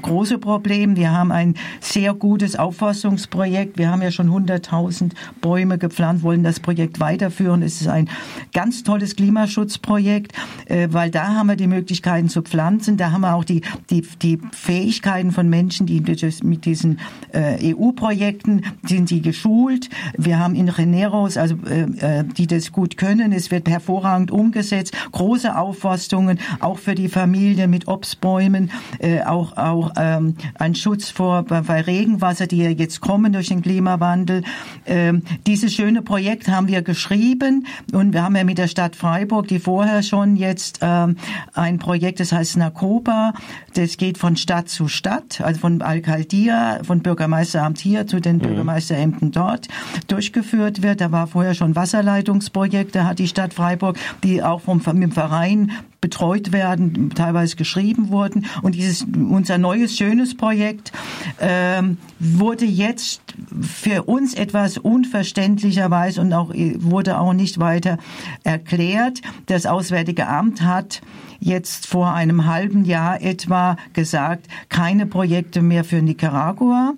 große 0.00 0.38
Problem. 0.38 0.96
Wir 0.96 1.12
haben 1.12 1.32
ein 1.32 1.54
sehr 1.80 2.14
gutes 2.14 2.56
Aufforstungsprojekt. 2.56 3.78
Wir 3.78 3.90
haben 3.90 4.02
ja 4.02 4.10
schon 4.10 4.30
100.000 4.30 5.12
Bäume 5.40 5.78
gepflanzt, 5.78 6.22
wollen 6.22 6.42
das 6.42 6.60
Projekt 6.60 7.00
weiterführen. 7.00 7.62
Es 7.62 7.80
ist 7.80 7.88
ein 7.88 8.08
ganz 8.52 8.82
tolles 8.82 9.16
Klimaschutzprojekt, 9.16 10.32
äh, 10.66 10.88
weil 10.90 11.10
da 11.10 11.34
haben 11.34 11.48
wir 11.48 11.56
die 11.56 11.66
Möglichkeiten 11.66 12.28
zu 12.28 12.42
pflanzen. 12.42 12.96
Da 12.96 13.12
haben 13.12 13.22
wir 13.22 13.34
auch 13.34 13.44
die, 13.44 13.62
die, 13.90 14.02
die 14.22 14.38
Fähigkeiten 14.52 15.32
von 15.32 15.48
Menschen, 15.48 15.86
die 15.86 16.00
mit 16.42 16.64
diesen 16.64 17.00
äh, 17.32 17.74
EU-Projekten 17.74 18.62
sind 18.86 19.08
sie 19.08 19.20
geschult. 19.20 19.88
Wir 20.16 20.38
haben 20.38 20.54
in 20.54 20.68
Renero 20.68 21.23
aus, 21.24 21.36
also 21.36 21.56
äh, 21.66 22.20
äh, 22.20 22.24
die 22.24 22.46
das 22.46 22.72
gut 22.72 22.96
können. 22.96 23.32
Es 23.32 23.50
wird 23.50 23.68
hervorragend 23.68 24.30
umgesetzt. 24.30 24.94
Große 25.12 25.56
Aufforstungen, 25.56 26.38
auch 26.60 26.78
für 26.78 26.94
die 26.94 27.08
Familie 27.08 27.68
mit 27.68 27.88
Obstbäumen, 27.88 28.70
äh, 28.98 29.22
auch 29.22 29.56
auch 29.56 29.92
ähm, 29.96 30.36
ein 30.54 30.74
Schutz 30.74 31.10
vor 31.10 31.42
bei 31.42 31.80
Regenwasser, 31.80 32.46
die 32.46 32.58
ja 32.58 32.70
jetzt 32.70 33.00
kommen 33.00 33.32
durch 33.32 33.48
den 33.48 33.62
Klimawandel. 33.62 34.42
Ähm, 34.86 35.22
dieses 35.46 35.74
schöne 35.74 36.02
Projekt 36.02 36.48
haben 36.48 36.68
wir 36.68 36.82
geschrieben 36.82 37.66
und 37.92 38.12
wir 38.12 38.22
haben 38.22 38.36
ja 38.36 38.44
mit 38.44 38.58
der 38.58 38.68
Stadt 38.68 38.96
Freiburg, 38.96 39.48
die 39.48 39.58
vorher 39.58 40.02
schon 40.02 40.36
jetzt 40.36 40.80
ähm, 40.82 41.16
ein 41.54 41.78
Projekt, 41.78 42.20
das 42.20 42.32
heißt 42.32 42.56
Nakoba, 42.56 43.32
das 43.74 43.96
geht 43.96 44.18
von 44.18 44.36
Stadt 44.36 44.68
zu 44.68 44.88
Stadt, 44.88 45.40
also 45.40 45.60
von 45.60 45.82
Alcaldia, 45.82 46.80
von 46.84 47.00
Bürgermeisteramt 47.00 47.78
hier 47.78 48.06
zu 48.06 48.20
den 48.20 48.36
mhm. 48.36 48.40
Bürgermeisterämtern 48.40 49.32
dort 49.32 49.68
durchgeführt 50.06 50.82
wird. 50.82 51.00
Da 51.00 51.12
war 51.14 51.28
vorher 51.28 51.54
schon 51.54 51.76
Wasserleitungsprojekte, 51.76 53.06
hat 53.06 53.20
die 53.20 53.28
Stadt 53.28 53.54
Freiburg, 53.54 53.96
die 54.24 54.42
auch 54.42 54.60
vom, 54.60 54.80
vom 54.80 55.12
Verein 55.12 55.70
betreut 56.04 56.52
werden, 56.52 57.12
teilweise 57.14 57.56
geschrieben 57.56 58.10
wurden. 58.10 58.44
Und 58.60 58.74
dieses 58.74 59.04
unser 59.04 59.56
neues 59.56 59.96
schönes 59.96 60.36
Projekt 60.36 60.92
ähm, 61.40 61.96
wurde 62.18 62.66
jetzt 62.66 63.22
für 63.62 64.02
uns 64.02 64.34
etwas 64.34 64.76
unverständlicherweise 64.76 66.20
und 66.20 66.34
auch 66.34 66.52
wurde 66.52 67.18
auch 67.18 67.32
nicht 67.32 67.58
weiter 67.58 67.96
erklärt. 68.42 69.22
Das 69.46 69.64
Auswärtige 69.64 70.28
Amt 70.28 70.60
hat 70.60 71.00
jetzt 71.40 71.86
vor 71.86 72.12
einem 72.12 72.44
halben 72.44 72.84
Jahr 72.84 73.22
etwa 73.22 73.78
gesagt, 73.94 74.46
keine 74.68 75.06
Projekte 75.06 75.62
mehr 75.62 75.84
für 75.84 76.02
Nicaragua. 76.02 76.92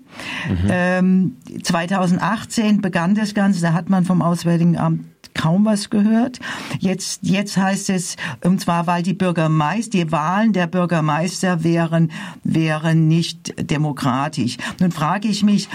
Mhm. 0.49 0.69
Ähm, 0.69 1.37
2018 1.63 2.81
begann 2.81 3.15
das 3.15 3.35
Ganze, 3.35 3.61
da 3.61 3.73
hat 3.73 3.89
man 3.89 4.05
vom 4.05 4.21
Auswärtigen 4.21 4.77
Amt 4.77 5.05
kaum 5.37 5.65
was 5.65 5.91
gehört. 5.91 6.41
Jetzt, 6.81 7.21
jetzt 7.23 7.57
heißt 7.57 7.91
es, 7.91 8.17
und 8.43 8.61
zwar, 8.61 8.87
weil 8.87 9.03
die 9.03 9.15
Bürgermeister, 9.15 9.91
die 9.91 10.11
Wahlen 10.11 10.53
der 10.53 10.67
Bürgermeister 10.67 11.63
wären, 11.63 12.11
wären 12.43 13.07
nicht 13.07 13.71
demokratisch. 13.71 14.57
Nun 14.81 14.93
frage 14.93 15.29
ich 15.29 15.43
mich, 15.43 15.69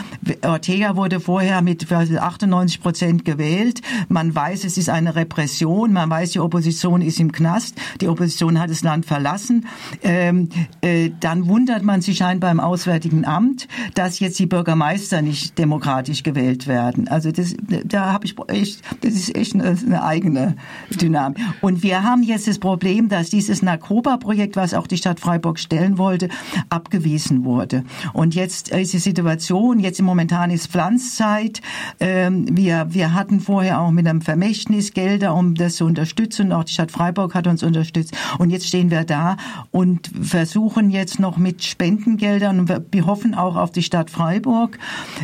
Ortega 0.43 0.95
wurde 0.95 1.19
vorher 1.19 1.62
mit 1.62 1.91
98 1.91 2.82
Prozent 2.82 3.26
gewählt. 3.26 3.82
Man 4.10 4.34
weiß, 4.34 4.63
es 4.63 4.78
ist 4.78 4.89
eine 4.89 5.15
Repression. 5.15 5.93
Man 5.93 6.10
weiß, 6.10 6.32
die 6.32 6.39
Opposition 6.39 7.02
ist 7.02 7.19
im 7.19 7.32
Knast. 7.32 7.76
Die 8.02 8.08
Opposition 8.08 8.60
hat 8.60 8.69
das 8.69 8.84
Land 8.84 9.06
verlassen. 9.06 9.67
Ähm, 10.02 10.50
äh, 10.82 11.12
dann 11.19 11.47
wundert 11.47 11.84
man 11.84 12.02
sich 12.02 12.17
scheinbar 12.17 12.52
im 12.52 12.60
Auswärtigen 12.60 13.26
Amt, 13.26 13.67
dass 13.93 14.19
jetzt 14.19 14.39
die 14.39 14.45
Bürgermeister 14.47 15.21
nicht 15.21 15.58
demokratisch 15.58 16.24
gewählt 16.24 16.67
werden. 16.67 17.08
Also 17.08 17.32
das, 17.32 17.56
da 17.86 18.12
habe 18.12 18.26
ich 18.26 18.36
echt, 18.47 18.82
das 19.02 19.13
ist 19.13 19.36
echt 19.36 19.50
natürlich 19.53 19.85
eine, 19.85 19.95
eine 19.95 20.03
eigene 20.03 20.55
Dynamik. 20.89 21.39
Und 21.61 21.83
wir 21.83 22.03
haben 22.03 22.23
jetzt 22.23 22.47
das 22.47 22.59
Problem, 22.59 23.09
dass 23.09 23.29
dieses 23.29 23.61
Nakoba-Projekt, 23.61 24.55
was 24.55 24.73
auch 24.73 24.87
die 24.87 24.97
Stadt 24.97 25.19
Freiburg 25.19 25.59
stellen 25.59 25.97
wollte, 25.97 26.29
abgewiesen 26.69 27.43
wurde. 27.43 27.83
Und 28.13 28.35
jetzt 28.35 28.69
ist 28.69 28.93
die 28.93 28.99
Situation, 28.99 29.79
jetzt 29.79 30.01
momentan 30.01 30.51
ist 30.51 30.67
Pflanzzeit. 30.67 31.61
Ähm, 31.99 32.45
wir, 32.51 32.87
wir 32.89 33.13
hatten 33.13 33.39
vorher 33.39 33.81
auch 33.81 33.91
mit 33.91 34.07
einem 34.07 34.21
Vermächtnis 34.21 34.93
Gelder, 34.93 35.35
um 35.35 35.55
das 35.55 35.75
zu 35.75 35.85
unterstützen. 35.85 36.51
Auch 36.51 36.63
die 36.63 36.73
Stadt 36.73 36.91
Freiburg 36.91 37.35
hat 37.35 37.47
uns 37.47 37.63
unterstützt. 37.63 38.15
Und 38.37 38.49
jetzt 38.49 38.67
stehen 38.67 38.91
wir 38.91 39.03
da 39.03 39.37
und 39.71 40.09
versuchen 40.21 40.89
jetzt 40.89 41.19
noch 41.19 41.37
mit 41.37 41.63
Spendengeldern 41.63 42.59
und 42.59 42.81
wir 42.91 43.05
hoffen 43.05 43.35
auch 43.35 43.55
auf 43.55 43.71
die 43.71 43.83
Stadt 43.83 44.09
Freiburg, 44.09 44.77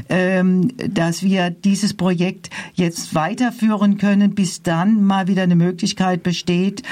ähm, 0.09 0.71
dass 0.77 1.23
wir 1.23 1.49
dieses 1.49 1.93
Projekt 1.93 2.49
jetzt 2.73 3.15
weiterführen 3.15 3.97
können, 3.97 4.16
bis 4.35 4.61
dann 4.61 5.03
mal 5.03 5.27
wieder 5.27 5.43
eine 5.43 5.55
Möglichkeit 5.55 6.23
besteht, 6.23 6.83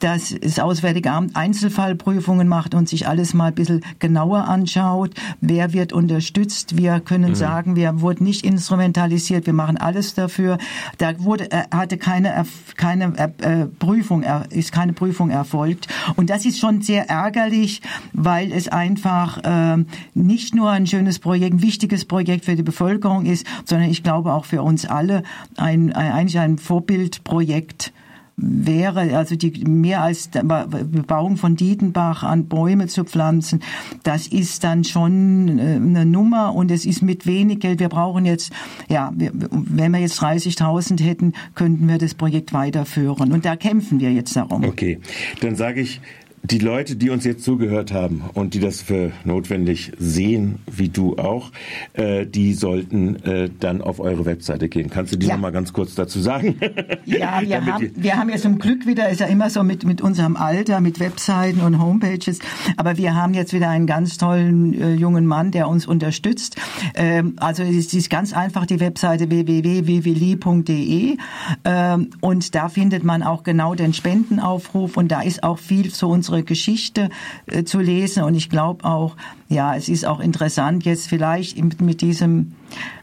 dass 0.00 0.34
das 0.40 0.58
Auswärtige 0.58 1.12
Amt 1.12 1.36
Einzelfallprüfungen 1.36 2.48
macht 2.48 2.74
und 2.74 2.88
sich 2.88 3.06
alles 3.06 3.34
mal 3.34 3.46
ein 3.46 3.54
bisschen 3.54 3.84
genauer 4.00 4.48
anschaut. 4.48 5.14
Wer 5.40 5.72
wird 5.72 5.92
unterstützt? 5.92 6.76
Wir 6.76 7.00
können 7.00 7.30
mhm. 7.30 7.34
sagen, 7.36 7.76
wir 7.76 8.00
wurden 8.00 8.24
nicht 8.24 8.44
instrumentalisiert. 8.44 9.46
Wir 9.46 9.52
machen 9.52 9.76
alles 9.76 10.14
dafür. 10.14 10.58
Da 10.98 11.22
wurde, 11.22 11.50
äh, 11.52 11.64
hatte 11.70 11.98
keine, 11.98 12.44
keine 12.76 13.16
äh, 13.16 13.66
Prüfung, 13.66 14.24
ist 14.50 14.72
keine 14.72 14.92
Prüfung 14.92 15.30
erfolgt. 15.30 15.86
Und 16.16 16.30
das 16.30 16.44
ist 16.46 16.58
schon 16.58 16.82
sehr 16.82 17.08
ärgerlich, 17.08 17.80
weil 18.12 18.52
es 18.52 18.68
einfach 18.68 19.38
äh, 19.44 19.84
nicht 20.14 20.54
nur 20.54 20.70
ein 20.70 20.86
schönes 20.86 21.20
Projekt, 21.20 21.54
ein 21.54 21.62
wichtiges 21.62 22.04
Projekt 22.04 22.44
für 22.44 22.56
die 22.56 22.62
Bevölkerung 22.62 23.24
ist, 23.24 23.46
sondern 23.64 23.88
ich 23.88 24.02
glaube 24.02 24.32
auch 24.32 24.46
für 24.46 24.62
uns 24.62 24.84
alle 24.84 25.22
ein, 25.56 25.92
ein 25.92 26.12
eigentlich 26.12 26.38
ein 26.38 26.58
Vorbildprojekt 26.72 27.92
wäre, 28.36 29.14
also 29.14 29.36
die 29.36 29.62
mehr 29.66 30.00
als 30.00 30.28
Bebauung 30.28 31.36
von 31.36 31.54
Dietenbach 31.54 32.22
an 32.22 32.46
Bäume 32.46 32.86
zu 32.86 33.04
pflanzen, 33.04 33.60
das 34.04 34.26
ist 34.26 34.64
dann 34.64 34.84
schon 34.84 35.58
äh, 35.58 35.74
eine 35.74 36.06
Nummer 36.06 36.54
und 36.54 36.70
es 36.70 36.86
ist 36.86 37.02
mit 37.02 37.26
wenig 37.26 37.60
Geld. 37.60 37.78
Wir 37.78 37.90
brauchen 37.90 38.24
jetzt, 38.24 38.54
ja, 38.88 39.12
wenn 39.14 39.92
wir 39.92 40.00
jetzt 40.00 40.18
30.000 40.22 41.02
hätten, 41.02 41.34
könnten 41.54 41.86
wir 41.88 41.98
das 41.98 42.14
Projekt 42.14 42.54
weiterführen 42.54 43.32
und 43.32 43.44
da 43.44 43.54
kämpfen 43.54 44.00
wir 44.00 44.10
jetzt 44.10 44.34
darum. 44.34 44.64
Okay, 44.64 44.98
dann 45.42 45.54
sage 45.54 45.82
ich 45.82 46.00
die 46.44 46.58
Leute, 46.58 46.96
die 46.96 47.10
uns 47.10 47.24
jetzt 47.24 47.44
zugehört 47.44 47.92
haben 47.92 48.24
und 48.34 48.54
die 48.54 48.60
das 48.60 48.82
für 48.82 49.12
notwendig 49.24 49.92
sehen, 49.98 50.58
wie 50.70 50.88
du 50.88 51.16
auch, 51.16 51.52
äh, 51.92 52.26
die 52.26 52.52
sollten 52.54 53.14
äh, 53.24 53.48
dann 53.60 53.80
auf 53.80 54.00
eure 54.00 54.24
Webseite 54.24 54.68
gehen. 54.68 54.90
Kannst 54.90 55.12
du 55.12 55.16
die 55.18 55.26
ja. 55.26 55.34
noch 55.34 55.40
mal 55.40 55.52
ganz 55.52 55.72
kurz 55.72 55.94
dazu 55.94 56.20
sagen? 56.20 56.56
Ja, 57.04 57.40
wir, 57.42 57.66
haben, 57.66 57.90
wir 57.94 58.16
haben 58.16 58.28
ja 58.30 58.36
zum 58.36 58.58
Glück 58.58 58.86
wieder, 58.86 59.08
ist 59.08 59.20
ja 59.20 59.26
immer 59.26 59.50
so 59.50 59.62
mit, 59.62 59.84
mit 59.84 60.00
unserem 60.00 60.36
Alter, 60.36 60.80
mit 60.80 61.00
Webseiten 61.00 61.60
und 61.60 61.80
Homepages, 61.80 62.38
aber 62.76 62.96
wir 62.96 63.14
haben 63.14 63.34
jetzt 63.34 63.52
wieder 63.52 63.68
einen 63.68 63.86
ganz 63.86 64.18
tollen 64.18 64.80
äh, 64.80 64.94
jungen 64.94 65.26
Mann, 65.26 65.50
der 65.50 65.68
uns 65.68 65.86
unterstützt. 65.86 66.56
Ähm, 66.94 67.34
also 67.38 67.62
es 67.62 67.92
ist 67.92 68.08
ganz 68.08 68.32
einfach 68.32 68.66
die 68.66 68.80
Webseite 68.80 69.30
www.wwli.de 69.30 71.16
ähm, 71.64 72.10
und 72.20 72.54
da 72.54 72.68
findet 72.68 73.04
man 73.04 73.22
auch 73.22 73.42
genau 73.42 73.74
den 73.74 73.92
Spendenaufruf 73.92 74.96
und 74.96 75.08
da 75.08 75.20
ist 75.20 75.42
auch 75.42 75.58
viel 75.58 75.92
zu 75.92 76.08
unserer 76.08 76.31
unsere 76.32 76.42
Geschichte 76.44 77.10
äh, 77.46 77.64
zu 77.64 77.78
lesen. 77.78 78.24
Und 78.24 78.34
ich 78.34 78.48
glaube 78.48 78.84
auch, 78.84 79.16
ja, 79.48 79.76
es 79.76 79.88
ist 79.88 80.04
auch 80.06 80.20
interessant 80.20 80.84
jetzt 80.84 81.08
vielleicht 81.08 81.62
mit, 81.62 81.80
mit 81.80 82.00
diesem 82.00 82.54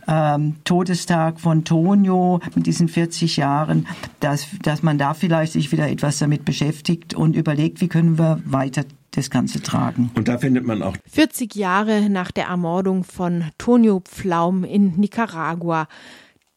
ähm, 0.08 0.56
Todestag 0.64 1.40
von 1.40 1.64
Tonio, 1.64 2.40
mit 2.56 2.66
diesen 2.66 2.88
40 2.88 3.38
Jahren, 3.38 3.88
dass, 4.20 4.48
dass 4.64 4.82
man 4.82 4.98
da 4.98 5.14
vielleicht 5.14 5.54
sich 5.54 5.72
wieder 5.72 5.88
etwas 5.90 6.18
damit 6.18 6.44
beschäftigt 6.44 7.14
und 7.14 7.36
überlegt, 7.36 7.82
wie 7.82 7.88
können 7.88 8.18
wir 8.18 8.42
weiter 8.46 8.84
das 9.12 9.30
Ganze 9.30 9.62
tragen. 9.62 10.12
Und 10.16 10.28
da 10.28 10.38
findet 10.38 10.66
man 10.66 10.82
auch 10.84 10.96
40 11.12 11.56
Jahre 11.56 12.10
nach 12.10 12.32
der 12.32 12.46
Ermordung 12.46 13.04
von 13.04 13.46
Tonio 13.58 14.02
Pflaum 14.02 14.64
in 14.64 15.00
Nicaragua. 15.00 15.88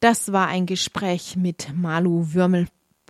Das 0.00 0.32
war 0.32 0.48
ein 0.48 0.66
Gespräch 0.66 1.36
mit 1.36 1.68
Malu 1.74 2.34
Würmel 2.34 2.66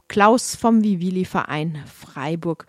Klaus 0.09 0.57
vom 0.57 0.83
Vivili 0.83 1.25
Verein 1.25 1.79
Freiburg 1.87 2.67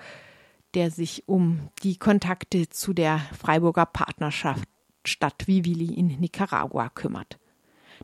der 0.74 0.92
sich 0.92 1.24
um 1.28 1.70
die 1.84 1.98
Kontakte 1.98 2.70
zu 2.70 2.94
der 2.94 3.20
Freiburger 3.38 3.86
Partnerschaft 3.86 4.68
Stadt 5.06 5.48
Vivili 5.48 5.94
in 5.94 6.08
Nicaragua 6.20 6.90
kümmert. 6.90 7.38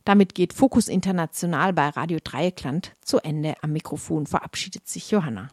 Damit 0.06 0.36
geht 0.36 0.54
Fokus 0.54 0.88
International 0.88 1.74
bei 1.74 1.90
Radio 1.90 2.20
Dreieckland 2.24 2.96
zu 3.02 3.20
Ende. 3.20 3.56
Am 3.62 3.72
Mikrofon 3.72 4.28
verabschiedet 4.28 4.88
sich 4.88 5.12
Johanna. 5.12 5.48